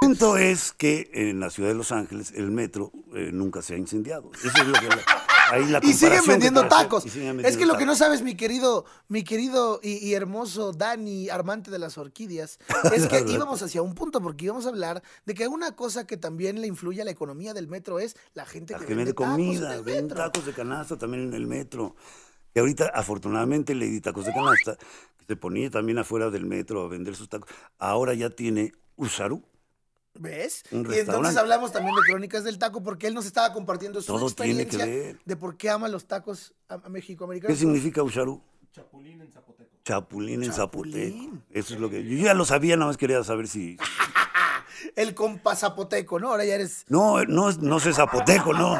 El 0.02 0.08
punto 0.10 0.36
es 0.36 0.72
que 0.72 1.10
en 1.14 1.40
la 1.40 1.48
ciudad 1.48 1.70
de 1.70 1.74
Los 1.74 1.90
Ángeles 1.90 2.30
el 2.36 2.50
metro 2.50 2.92
eh, 3.14 3.30
nunca 3.32 3.62
se 3.62 3.74
ha 3.74 3.78
incendiado. 3.78 4.30
Eso 4.44 4.62
es 4.62 4.66
lo 4.68 4.74
que 4.74 4.88
ahí 5.50 5.64
la 5.66 5.78
Y 5.82 5.94
siguen 5.94 6.20
que 6.22 6.30
vendiendo 6.32 6.60
hacer. 6.60 6.70
tacos. 6.70 7.06
Es 7.06 7.56
que 7.56 7.64
lo 7.64 7.78
que 7.78 7.86
no 7.86 7.96
sabes, 7.96 8.20
mi 8.20 8.34
querido, 8.36 8.84
mi 9.08 9.24
querido 9.24 9.80
y, 9.82 9.96
y 10.06 10.12
hermoso 10.12 10.72
Dani, 10.72 11.30
armante 11.30 11.70
de 11.70 11.78
las 11.78 11.96
orquídeas, 11.96 12.58
es 12.94 13.08
que 13.08 13.24
íbamos 13.26 13.62
hacia 13.62 13.80
un 13.80 13.94
punto, 13.94 14.20
porque 14.20 14.44
íbamos 14.44 14.66
a 14.66 14.68
hablar 14.68 15.02
de 15.24 15.32
que 15.34 15.48
una 15.48 15.74
cosa 15.74 16.06
que 16.06 16.18
también 16.18 16.60
le 16.60 16.66
influye 16.66 17.00
a 17.00 17.04
la 17.06 17.10
economía 17.10 17.54
del 17.54 17.66
metro 17.66 17.98
es 17.98 18.16
la 18.34 18.44
gente 18.44 18.74
La 18.74 18.80
que 18.80 18.84
que 18.86 18.94
vende 18.94 19.12
vende 19.12 19.14
comida, 19.14 19.82
metro. 19.82 20.16
tacos 20.18 20.44
de 20.44 20.52
canasta 20.52 20.98
también 20.98 21.22
en 21.28 21.32
el 21.34 21.46
metro. 21.46 21.96
Y 22.54 22.58
ahorita, 22.58 22.90
afortunadamente, 22.94 23.74
Lady 23.74 24.00
Tacos 24.00 24.24
de 24.26 24.32
Canasta, 24.34 24.76
que 24.76 25.24
se 25.26 25.36
ponía 25.36 25.70
también 25.70 25.98
afuera 25.98 26.30
del 26.30 26.44
metro 26.46 26.82
a 26.84 26.88
vender 26.88 27.14
sus 27.16 27.28
tacos, 27.30 27.50
ahora 27.78 28.12
ya 28.14 28.28
tiene 28.30 28.72
Usaru. 28.96 29.42
¿Ves? 30.18 30.62
Y 30.70 30.76
entonces 30.98 31.36
hablamos 31.36 31.72
también 31.72 31.94
de 31.94 32.02
Crónicas 32.02 32.44
del 32.44 32.58
Taco 32.58 32.82
porque 32.82 33.06
él 33.06 33.14
nos 33.14 33.26
estaba 33.26 33.52
compartiendo 33.52 34.00
su 34.00 34.06
Todo 34.06 34.30
tiene 34.30 34.56
que 34.66 34.76
experiencia 34.76 35.12
ver. 35.12 35.20
de 35.24 35.36
por 35.36 35.56
qué 35.56 35.70
ama 35.70 35.88
los 35.88 36.06
tacos 36.06 36.54
a, 36.68 36.74
a 36.74 36.88
México 36.88 37.24
¿Qué 37.24 37.24
americanos. 37.24 37.58
significa 37.58 38.02
Usaru? 38.02 38.42
Chapulín 38.72 39.20
en 39.20 39.32
Zapoteco. 39.32 39.70
Chapulín 39.84 40.42
en 40.44 40.52
Chapulín. 40.52 41.12
Zapoteco. 41.12 41.42
Eso 41.50 41.74
es 41.74 41.80
lo 41.80 41.88
que. 41.90 42.04
Yo 42.04 42.16
ya 42.24 42.34
lo 42.34 42.44
sabía, 42.44 42.76
nada 42.76 42.88
más 42.88 42.96
quería 42.96 43.22
saber 43.24 43.48
si. 43.48 43.76
El 44.96 45.14
compa 45.14 45.56
zapoteco, 45.56 46.18
¿no? 46.20 46.30
Ahora 46.30 46.44
ya 46.44 46.54
eres. 46.54 46.84
No, 46.88 47.24
no, 47.24 47.48
es- 47.48 47.58
no 47.58 47.80
sé 47.80 47.92
zapoteco, 47.92 48.52
no. 48.52 48.78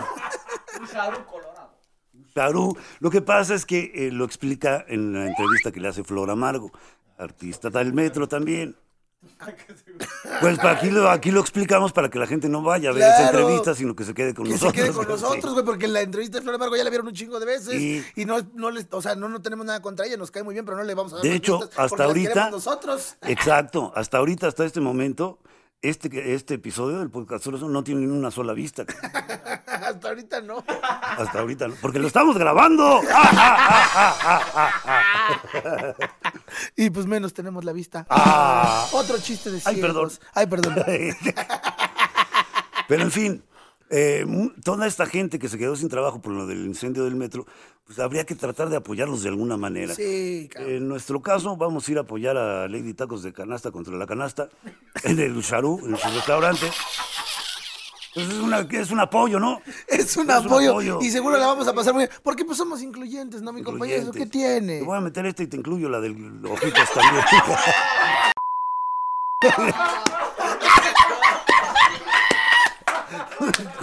Usaru. 0.83 2.77
Lo 3.01 3.11
que 3.11 3.23
pasa 3.23 3.55
es 3.55 3.65
que 3.65 3.93
eh, 3.95 4.11
lo 4.13 4.25
explica 4.25 4.85
en 4.89 5.13
la 5.15 5.27
entrevista 5.27 5.73
que 5.73 5.81
le 5.81 5.89
hace 5.89 6.05
Flor 6.05 6.31
Amargo, 6.31 6.71
artista 7.19 7.71
del 7.71 7.95
metro 7.95 8.29
también. 8.29 8.77
Pues 10.41 10.59
para 10.59 10.73
aquí 10.73 10.91
lo, 10.91 11.09
aquí 11.11 11.31
lo 11.31 11.41
explicamos 11.41 11.93
para 11.93 12.11
que 12.11 12.19
la 12.19 12.27
gente 12.27 12.49
no 12.49 12.63
vaya 12.63 12.91
a 12.91 12.93
ver 12.93 13.03
esa 13.05 13.27
entrevista, 13.31 13.75
sino 13.75 13.95
que 13.97 14.05
se 14.05 14.13
quede 14.13 14.35
con 14.35 14.45
Que 14.45 14.59
se 14.59 14.65
nosotros. 14.67 14.73
quede 14.85 14.93
con 14.95 15.05
Sí. 15.07 15.11
nosotros, 15.13 15.53
güey, 15.55 15.65
porque 15.65 15.87
en 15.87 15.93
la 15.95 16.01
entrevista 16.03 16.39
de 16.39 16.43
Flor 16.43 16.55
Embargo 16.55 16.77
ya 16.77 16.85
la 16.85 16.91
vieron 16.91 17.07
un 17.07 17.15
chingo 17.15 17.39
de 17.41 17.47
veces. 17.47 17.69
Sí. 17.71 18.05
Y 18.17 18.25
no, 18.25 18.39
no 18.55 18.71
les, 18.71 18.87
o 18.91 19.01
sea, 19.01 19.15
no, 19.15 19.29
no 19.29 19.41
tenemos 19.41 19.65
nada 19.65 19.81
contra 19.81 20.05
ella, 20.07 20.17
nos 20.17 20.31
cae 20.31 20.43
muy 20.43 20.53
bien, 20.55 20.65
pero 20.65 20.77
no 20.77 20.83
le 20.85 20.95
vamos 20.95 21.13
a 21.13 21.17
dar 21.17 21.25
De 21.25 21.35
hecho, 21.35 21.61
hasta 21.63 21.89
porque 21.89 22.03
ahorita- 22.05 22.51
nosotros. 22.51 23.17
Exacto, 23.23 23.93
hasta 23.95 24.19
ahorita, 24.19 24.47
hasta 24.49 24.65
este 24.65 24.81
momento, 24.81 25.39
este, 25.89 26.35
este 26.35 26.55
episodio 26.55 26.99
del 26.99 27.11
podcast 27.11 27.47
no 27.47 27.85
tiene 27.85 28.07
ni 28.07 28.17
una 28.17 28.31
sola 28.31 28.53
vista. 28.53 28.85
hasta 29.67 30.09
ahorita 30.09 30.41
no. 30.41 30.65
Hasta 30.67 31.41
ahorita, 31.41 31.69
no, 31.69 31.75
porque 31.81 31.99
lo 31.99 32.07
estamos 32.07 32.37
grabando. 32.37 33.01
Y 36.77 36.91
pues 36.91 37.07
menos 37.07 37.33
tenemos 37.35 37.65
la 37.65 37.73
vista. 37.73 38.07
Ah. 38.09 38.87
Otro 38.93 39.19
chiste 39.19 39.51
de 39.51 39.61
Ay, 39.65 39.81
perdón. 39.81 40.11
ciegos. 40.11 40.27
Ay, 40.35 40.47
perdón. 40.47 40.75
Pero 42.89 43.03
en 43.03 43.11
fin, 43.11 43.43
eh, 43.91 44.27
toda 44.65 44.87
esta 44.87 45.07
gente 45.07 45.39
que 45.39 45.49
se 45.49 45.59
quedó 45.59 45.77
sin 45.77 45.89
trabajo 45.89 46.21
por 46.21 46.33
lo 46.33 46.47
del 46.47 46.67
incendio 46.67 47.05
del 47.05 47.15
metro, 47.15 47.47
pues 47.87 47.99
habría 47.99 48.25
que 48.25 48.35
tratar 48.35 48.69
de 48.69 48.77
apoyarlos 48.77 49.23
de 49.23 49.29
alguna 49.29 49.57
manera. 49.57 49.95
Sí, 49.95 50.49
cabrón. 50.53 50.75
En 50.75 50.89
nuestro 50.89 51.23
caso, 51.23 51.57
vamos 51.57 51.87
a 51.87 51.93
ir 51.93 51.99
a 51.99 52.01
apoyar 52.01 52.37
a 52.37 52.67
Lady 52.69 52.95
Tacos 52.95 53.23
de 53.23 53.33
Canasta 53.33 53.71
contra 53.71 53.95
la 53.97 54.07
Canasta 54.07 54.49
en 55.05 55.19
el 55.21 55.37
Usharú, 55.37 55.81
en 55.87 55.97
su 55.97 56.09
restaurante. 56.09 56.67
Pues 58.15 58.29
es, 58.29 58.35
una, 58.39 58.61
es 58.61 58.91
un 58.91 59.01
apoyo, 59.01 59.39
¿no? 59.39 59.61
Es 59.87 60.17
un, 60.17 60.31
es 60.31 60.39
un 60.39 60.47
apoyo, 60.47 61.03
y 61.03 61.11
seguro 61.11 61.37
la 61.37 61.49
vamos 61.49 61.69
a 61.69 61.75
pasar 61.75 61.93
muy 61.93 62.07
bien. 62.07 62.19
Porque 62.23 62.47
pues 62.47 62.57
somos 62.57 62.81
incluyentes, 62.83 63.43
¿no, 63.43 63.53
mi 63.53 63.63
compañero? 63.63 64.03
¿Eso 64.03 64.13
qué 64.13 64.25
tiene? 64.25 64.79
Te 64.79 64.85
voy 64.85 64.97
a 64.97 65.03
meter 65.03 65.27
este 65.27 65.43
y 65.43 65.47
te 65.49 65.59
incluyo 65.59 65.91
la 65.91 66.01
del 66.01 66.43
ojitos 66.47 66.89
también. 66.95 67.25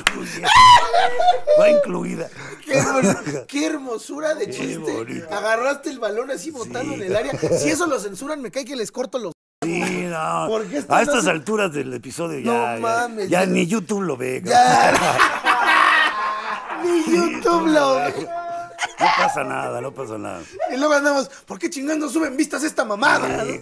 Va 1.59 1.69
incluida. 1.69 2.29
Qué, 2.65 2.79
hermos- 2.79 3.45
qué 3.47 3.65
hermosura 3.67 4.33
de 4.35 4.45
Qué 4.47 4.51
chiste. 4.53 4.77
bonito. 4.79 5.27
Agarraste 5.33 5.89
el 5.89 5.99
balón 5.99 6.31
así 6.31 6.51
botando 6.51 6.93
Sí. 6.93 7.01
en 7.01 7.01
el 7.03 7.15
área. 7.15 7.31
Si 7.59 7.69
eso 7.69 7.85
lo 7.87 7.99
censuran, 7.99 8.41
me 8.41 8.51
cae 8.51 8.65
que 8.65 8.75
les 8.75 8.91
corto 8.91 9.19
los. 9.19 9.33
Sí, 9.63 9.79
no. 10.09 10.45
¿Por 10.47 10.65
qué 10.65 10.77
esto 10.79 10.93
a 10.93 10.97
no 10.97 11.03
estas 11.03 11.23
se- 11.23 11.29
alturas 11.29 11.71
del 11.73 11.93
episodio 11.93 12.39
No 12.41 12.53
ya, 12.53 12.75
ya- 12.75 12.81
mames, 12.81 13.29
ya, 13.29 13.41
ya- 13.41 13.45
ni 13.45 13.65
YouTube 13.67 14.01
lo 14.01 14.17
ve. 14.17 14.41
Ya. 14.43 14.93
Ni 16.83 17.15
YouTube 17.15 17.67
lo. 17.67 17.99
No 17.99 19.07
pasa 19.17 19.43
nada, 19.43 19.79
no 19.81 19.93
pasa 19.93 20.17
nada. 20.17 20.41
Y 20.73 20.77
luego 20.77 20.93
andamos, 20.93 21.29
¿por 21.45 21.57
qué 21.59 21.69
chingando 21.69 22.09
suben 22.09 22.35
vistas 22.35 22.63
esta 22.63 22.83
mamada? 22.83 23.45
Sí. 23.45 23.61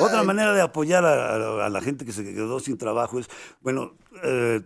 Otra 0.00 0.22
manera 0.22 0.52
de 0.52 0.60
apoyar 0.60 1.04
a, 1.04 1.34
a- 1.36 1.66
a 1.66 1.68
la 1.70 1.80
gente 1.80 2.04
que 2.04 2.12
se 2.12 2.22
quedó 2.22 2.60
sin 2.60 2.76
trabajo 2.76 3.18
es, 3.18 3.26
bueno, 3.60 3.94
eh, 4.22 4.60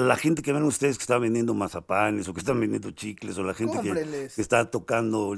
la 0.00 0.16
gente 0.16 0.42
que 0.42 0.52
ven 0.52 0.62
ustedes 0.64 0.98
que 0.98 1.02
está 1.02 1.18
vendiendo 1.18 1.54
mazapanes 1.54 2.28
o 2.28 2.34
que 2.34 2.40
están 2.40 2.58
vendiendo 2.60 2.90
chicles 2.90 3.36
o 3.38 3.42
la 3.44 3.54
gente 3.54 3.80
que, 3.80 4.28
que 4.34 4.40
está 4.42 4.70
tocando. 4.70 5.36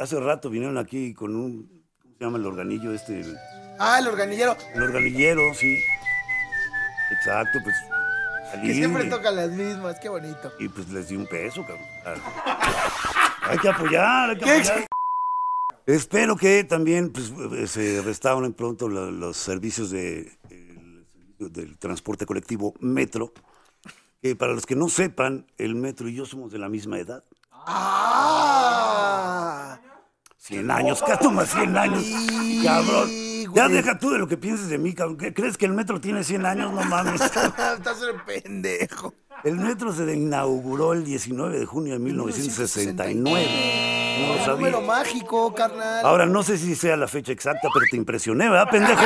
Hace 0.00 0.20
rato 0.20 0.50
vinieron 0.50 0.78
aquí 0.78 1.14
con 1.14 1.34
un, 1.36 1.84
¿cómo 2.02 2.14
se 2.18 2.24
llama 2.24 2.38
el 2.38 2.46
organillo 2.46 2.92
este? 2.92 3.22
Ah, 3.78 3.98
el 3.98 4.06
organillero. 4.08 4.56
el 4.74 4.82
organillero, 4.82 5.40
sí. 5.54 5.76
Exacto, 7.18 7.58
pues. 7.62 7.74
Que 8.52 8.58
salí 8.60 8.74
siempre 8.74 9.04
toca 9.06 9.30
las 9.30 9.50
mismas, 9.50 9.98
qué 10.00 10.08
bonito. 10.08 10.52
Y 10.58 10.68
pues 10.68 10.88
les 10.90 11.08
di 11.08 11.16
un 11.16 11.26
peso, 11.26 11.64
cabrón. 11.66 11.84
Ah. 12.06 12.90
Hay 13.42 13.58
que 13.58 13.68
apoyar, 13.68 14.30
hay 14.30 14.38
que 14.38 14.44
apoyar. 14.50 14.86
Espero 15.86 16.36
que 16.36 16.64
también 16.64 17.10
pues, 17.10 17.30
eh, 17.58 17.66
se 17.66 18.00
restauren 18.02 18.54
pronto 18.54 18.88
lo- 18.88 19.10
los 19.10 19.36
servicios 19.36 19.90
de, 19.90 20.32
el 20.48 21.04
del 21.52 21.76
transporte 21.78 22.24
colectivo 22.24 22.74
Metro 22.80 23.32
que 24.24 24.34
para 24.34 24.54
los 24.54 24.64
que 24.64 24.74
no 24.74 24.88
sepan, 24.88 25.46
el 25.58 25.74
metro 25.74 26.08
y 26.08 26.14
yo 26.14 26.24
somos 26.24 26.50
de 26.50 26.56
la 26.58 26.70
misma 26.70 26.98
edad. 26.98 27.22
¡Ah! 28.56 29.78
100 30.38 30.70
años, 30.70 31.02
casi 31.06 31.28
más 31.28 31.50
100 31.50 31.76
años. 31.76 32.02
Cabrón. 32.64 33.10
Ya 33.54 33.68
deja 33.68 33.98
tú 33.98 34.08
de 34.12 34.18
lo 34.18 34.26
que 34.26 34.38
pienses 34.38 34.68
de 34.70 34.78
mí, 34.78 34.94
cabrón. 34.94 35.18
¿Qué- 35.18 35.34
¿Crees 35.34 35.58
que 35.58 35.66
el 35.66 35.72
metro 35.72 36.00
tiene 36.00 36.24
100 36.24 36.46
años? 36.46 36.72
No 36.72 36.82
mames. 36.84 37.20
Estás 37.20 37.58
un 38.00 38.18
pendejo. 38.24 39.12
El 39.44 39.56
metro 39.56 39.92
se 39.92 40.10
inauguró 40.14 40.94
el 40.94 41.04
19 41.04 41.58
de 41.58 41.66
junio 41.66 41.92
de 41.92 41.98
1969. 41.98 43.20
No 44.20 44.36
lo 44.36 44.54
Un 44.54 44.60
número 44.60 44.80
mágico, 44.80 45.52
carnal. 45.54 46.02
Ahora 46.06 46.24
no 46.24 46.42
sé 46.42 46.56
si 46.56 46.74
sea 46.74 46.96
la 46.96 47.08
fecha 47.08 47.30
exacta, 47.32 47.68
pero 47.74 47.84
te 47.90 47.96
impresioné, 47.98 48.48
¿verdad, 48.48 48.70
pendejo? 48.70 49.02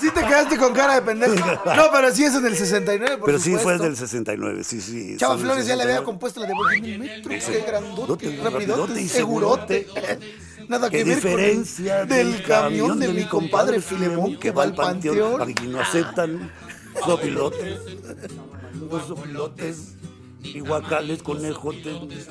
Sí 0.00 0.10
te 0.10 0.20
quedaste 0.20 0.56
con 0.56 0.72
cara 0.72 0.94
de 0.96 1.02
pendejo. 1.02 1.34
No, 1.76 1.84
pero 1.92 2.12
sí 2.12 2.24
es 2.24 2.34
en 2.34 2.46
el 2.46 2.56
69, 2.56 3.16
por 3.18 3.26
Pero 3.26 3.38
sí 3.38 3.50
fue 3.50 3.60
supuesto. 3.60 3.82
del 3.84 3.96
69, 3.96 4.64
sí, 4.64 4.80
sí. 4.80 5.16
Chava 5.16 5.34
son 5.34 5.42
Flores 5.42 5.66
ya 5.66 5.76
le 5.76 5.82
había 5.82 5.96
69. 5.98 6.04
compuesto 6.04 6.40
la 6.40 6.46
de 6.46 6.54
Voy 6.54 6.78
en 6.78 6.84
el 6.84 6.98
metro, 6.98 7.28
qué 7.30 7.64
grandote, 7.66 8.12
Rapidote, 8.12 8.42
rapidote, 8.42 8.66
rapidote 8.66 9.00
y 9.00 9.08
segurote. 9.08 9.86
Nada 10.68 10.88
¿Qué 10.90 10.98
que 10.98 11.04
ver 11.04 11.14
diferencia 11.16 12.00
con 12.06 12.12
el, 12.12 12.32
del 12.32 12.42
camión 12.44 12.98
de 12.98 13.08
mi 13.08 13.24
compadre 13.24 13.80
Filemón 13.80 14.38
que 14.38 14.50
va 14.52 14.62
al 14.62 14.74
panteón. 14.74 15.42
Aquí 15.42 15.66
no 15.66 15.80
aceptan 15.80 16.50
sopilotes, 17.04 17.78
los 18.90 19.06
sopilotes, 19.06 19.94
iguacales, 20.44 21.22
conejotes. 21.22 22.28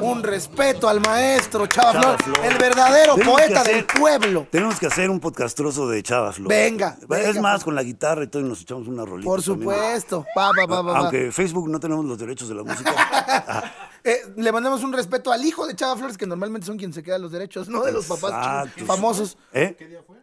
Un 0.00 0.22
respeto 0.22 0.88
al 0.88 1.00
maestro 1.00 1.66
Chava 1.66 1.92
Chava 1.92 2.18
Flores, 2.18 2.24
Flores. 2.24 2.52
el 2.52 2.58
verdadero 2.58 3.14
Tenemos 3.14 3.34
poeta 3.40 3.64
del 3.64 3.84
pueblo. 3.84 4.46
Tenemos 4.50 4.78
que 4.78 4.86
hacer 4.86 5.10
un 5.10 5.20
podcastroso 5.20 5.88
de 5.88 6.02
Chava 6.02 6.32
Flores. 6.32 6.56
Venga, 6.56 6.96
Es 7.00 7.08
venga, 7.08 7.40
más, 7.40 7.64
con 7.64 7.74
la 7.74 7.82
guitarra 7.82 8.24
y 8.24 8.26
todo, 8.28 8.42
y 8.42 8.48
nos 8.48 8.60
echamos 8.62 8.88
una 8.88 9.04
rolita. 9.04 9.26
Por 9.28 9.42
supuesto. 9.42 10.24
Va, 10.36 10.50
va, 10.52 10.66
va, 10.66 10.82
va, 10.82 10.92
va. 10.92 10.98
Aunque 10.98 11.32
Facebook 11.32 11.68
no 11.68 11.80
tenemos 11.80 12.04
los 12.04 12.18
derechos 12.18 12.48
de 12.48 12.54
la 12.54 12.62
música. 12.62 13.74
Eh, 14.04 14.22
le 14.36 14.52
mandamos 14.52 14.84
un 14.84 14.92
respeto 14.92 15.32
al 15.32 15.44
hijo 15.44 15.66
de 15.66 15.74
Chava 15.74 15.96
Flores, 15.96 16.16
que 16.16 16.24
normalmente 16.24 16.64
son 16.66 16.78
quien 16.78 16.92
se 16.92 17.02
queda 17.02 17.18
los 17.18 17.32
derechos, 17.32 17.68
no 17.68 17.82
de 17.82 17.90
los 17.92 18.06
papás 18.06 18.30
Exacto. 18.30 18.86
famosos. 18.86 19.36
¿Eh? 19.52 19.74
¿Qué 19.76 19.86
día 19.88 20.02
fue? 20.06 20.16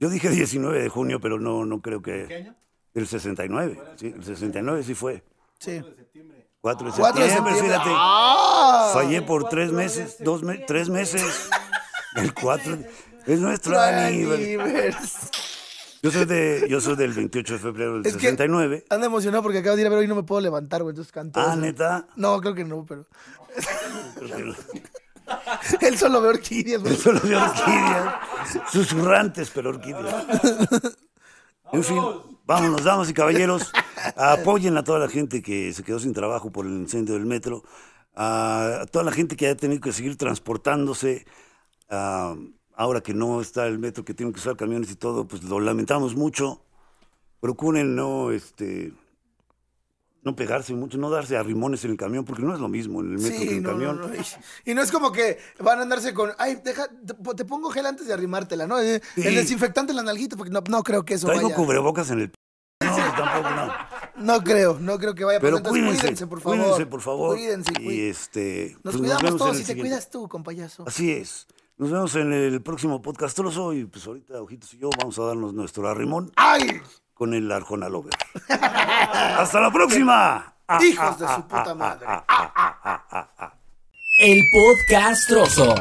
Yo 0.00 0.10
dije 0.10 0.28
19 0.28 0.82
de 0.82 0.88
junio, 0.88 1.20
pero 1.20 1.38
no, 1.38 1.64
no 1.64 1.80
creo 1.80 2.02
que. 2.02 2.26
¿Qué 2.26 2.34
año? 2.34 2.56
El 2.92 3.06
69. 3.06 3.80
Sí, 3.96 4.12
el 4.14 4.24
69 4.24 4.82
sí 4.82 4.94
fue. 4.94 5.22
Sí. 5.62 5.80
4 6.60 6.86
de 6.86 6.92
4 6.96 7.22
de 7.22 7.28
septiembre, 7.30 7.52
septiembre. 7.54 7.54
fíjate. 7.78 7.90
¡Ah! 7.94 8.90
Fallé 8.94 9.22
por 9.22 9.48
tres 9.48 9.72
meses, 9.72 10.16
dos 10.20 10.42
me- 10.42 10.58
tres 10.58 10.88
meses. 10.88 11.48
El 12.16 12.32
4 12.34 12.78
es 13.26 13.40
nuestro 13.40 13.80
aniversario. 13.80 14.60
Anivers- 14.62 15.30
Yo 16.02 16.10
soy 16.10 16.24
de, 16.24 16.66
yo 16.68 16.80
soy 16.80 16.96
del 16.96 17.12
28 17.12 17.52
de 17.54 17.58
febrero 17.58 17.92
del 17.94 18.06
Es 18.06 18.14
que 18.14 18.20
69. 18.30 18.84
anda 18.90 19.06
emocionado 19.06 19.42
porque 19.42 19.58
acabo 19.58 19.76
de 19.76 19.82
ir 19.82 19.86
a 19.86 19.90
ver 19.90 20.00
hoy 20.00 20.04
y 20.04 20.08
no 20.08 20.14
me 20.16 20.22
puedo 20.24 20.40
levantar, 20.40 20.82
güey. 20.82 20.92
Entonces 20.92 21.12
cantó. 21.12 21.40
Ah, 21.40 21.52
eso. 21.52 21.56
neta. 21.56 22.06
No, 22.16 22.40
creo 22.40 22.54
que 22.54 22.64
no, 22.64 22.84
pero. 22.86 23.06
Que. 24.18 24.54
Él 25.86 25.96
solo 25.98 26.20
ve 26.20 26.28
orquídeas, 26.30 26.82
güey. 26.82 26.96
Solo 26.96 27.20
de 27.20 27.36
orquídeas. 27.36 28.14
Susurrantes, 28.70 29.50
pero 29.54 29.70
orquídeas. 29.70 30.26
En 31.72 31.82
fin, 31.82 32.02
vámonos, 32.44 32.84
damas 32.84 33.08
y 33.08 33.14
caballeros. 33.14 33.72
Apoyen 34.16 34.76
a 34.76 34.84
toda 34.84 34.98
la 34.98 35.08
gente 35.08 35.42
que 35.42 35.72
se 35.72 35.82
quedó 35.82 35.98
sin 35.98 36.12
trabajo 36.12 36.50
por 36.50 36.66
el 36.66 36.72
incendio 36.72 37.14
del 37.14 37.26
metro. 37.26 37.62
A 38.14 38.84
toda 38.90 39.04
la 39.04 39.12
gente 39.12 39.36
que 39.36 39.48
ha 39.48 39.56
tenido 39.56 39.80
que 39.80 39.92
seguir 39.92 40.16
transportándose. 40.16 41.24
ah, 41.88 42.34
ahora 42.74 43.00
que 43.02 43.14
no 43.14 43.40
está 43.40 43.66
el 43.66 43.78
metro, 43.78 44.04
que 44.04 44.14
tienen 44.14 44.32
que 44.32 44.40
usar 44.40 44.56
camiones 44.56 44.90
y 44.90 44.96
todo, 44.96 45.28
pues 45.28 45.42
lo 45.44 45.60
lamentamos 45.60 46.16
mucho. 46.16 46.62
Procuren 47.40 47.94
no, 47.94 48.30
este, 48.30 48.92
no 50.22 50.34
pegarse 50.36 50.72
mucho, 50.74 50.96
no 50.96 51.10
darse 51.10 51.36
arrimones 51.36 51.84
en 51.84 51.92
el 51.92 51.96
camión, 51.96 52.24
porque 52.24 52.42
no 52.42 52.54
es 52.54 52.60
lo 52.60 52.68
mismo 52.68 53.00
en 53.00 53.12
el 53.12 53.18
metro 53.18 53.38
que 53.40 53.50
en 53.50 53.56
el 53.56 53.62
no, 53.62 53.70
camión. 53.70 54.00
no. 54.00 54.14
Y, 54.14 54.70
y 54.70 54.74
no 54.74 54.82
es 54.82 54.90
como 54.92 55.12
que 55.12 55.38
van 55.58 55.80
a 55.80 55.82
andarse 55.82 56.14
con, 56.14 56.30
ay, 56.38 56.60
deja, 56.64 56.86
te, 57.36 57.44
pongo 57.44 57.70
gel 57.70 57.86
antes 57.86 58.06
de 58.06 58.14
arrimártela, 58.14 58.66
¿no? 58.66 58.78
Sí. 58.80 59.00
El 59.16 59.34
desinfectante 59.34 59.92
en 59.92 59.96
la 59.96 60.02
nalguita, 60.02 60.36
porque 60.36 60.52
no, 60.52 60.62
no 60.68 60.82
creo 60.82 61.04
que 61.04 61.14
eso 61.14 61.26
Traigo 61.26 61.44
vaya. 61.44 61.56
cubrebocas 61.56 62.10
en 62.10 62.20
el... 62.20 62.32
No, 63.24 63.30
tampoco 63.30 63.54
no. 63.54 63.72
No 64.16 64.44
creo, 64.44 64.78
no 64.78 64.98
creo 64.98 65.14
que 65.14 65.24
vaya 65.24 65.38
a 65.38 65.40
Pero 65.40 65.62
cuídense, 65.62 65.98
cuídense, 66.00 66.26
por 66.26 66.40
favor. 66.40 66.58
cuídense, 66.58 66.86
por 66.86 67.00
favor. 67.00 67.36
Cuídense, 67.36 67.72
y 67.80 68.08
este, 68.08 68.76
Nos 68.84 68.94
pues 68.94 68.96
cuidamos 68.98 69.36
todos 69.36 69.60
y 69.60 69.64
te 69.64 69.76
cuidas 69.76 70.10
tú, 70.10 70.28
compayazo. 70.28 70.84
Así 70.86 71.10
es. 71.10 71.46
Nos 71.78 71.90
vemos 71.90 72.14
en 72.16 72.32
el 72.32 72.62
próximo 72.62 73.00
podcastroso 73.00 73.72
y 73.72 73.86
pues 73.86 74.06
ahorita 74.06 74.40
Ojitos 74.40 74.74
y 74.74 74.78
yo 74.78 74.90
vamos 74.98 75.18
a 75.18 75.22
darnos 75.24 75.54
nuestro 75.54 75.88
arrimón 75.88 76.30
¡Ay! 76.36 76.80
con 77.14 77.32
el 77.34 77.50
Arjona 77.50 77.88
Lover. 77.88 78.12
¡Hasta 78.48 79.60
la 79.60 79.72
próxima! 79.72 80.54
Hijos 80.80 81.18
de 81.18 81.26
su 81.28 81.42
puta 81.42 81.74
madre. 81.74 82.06
El 84.18 84.42
podcast 84.52 85.28
trozo. 85.28 85.74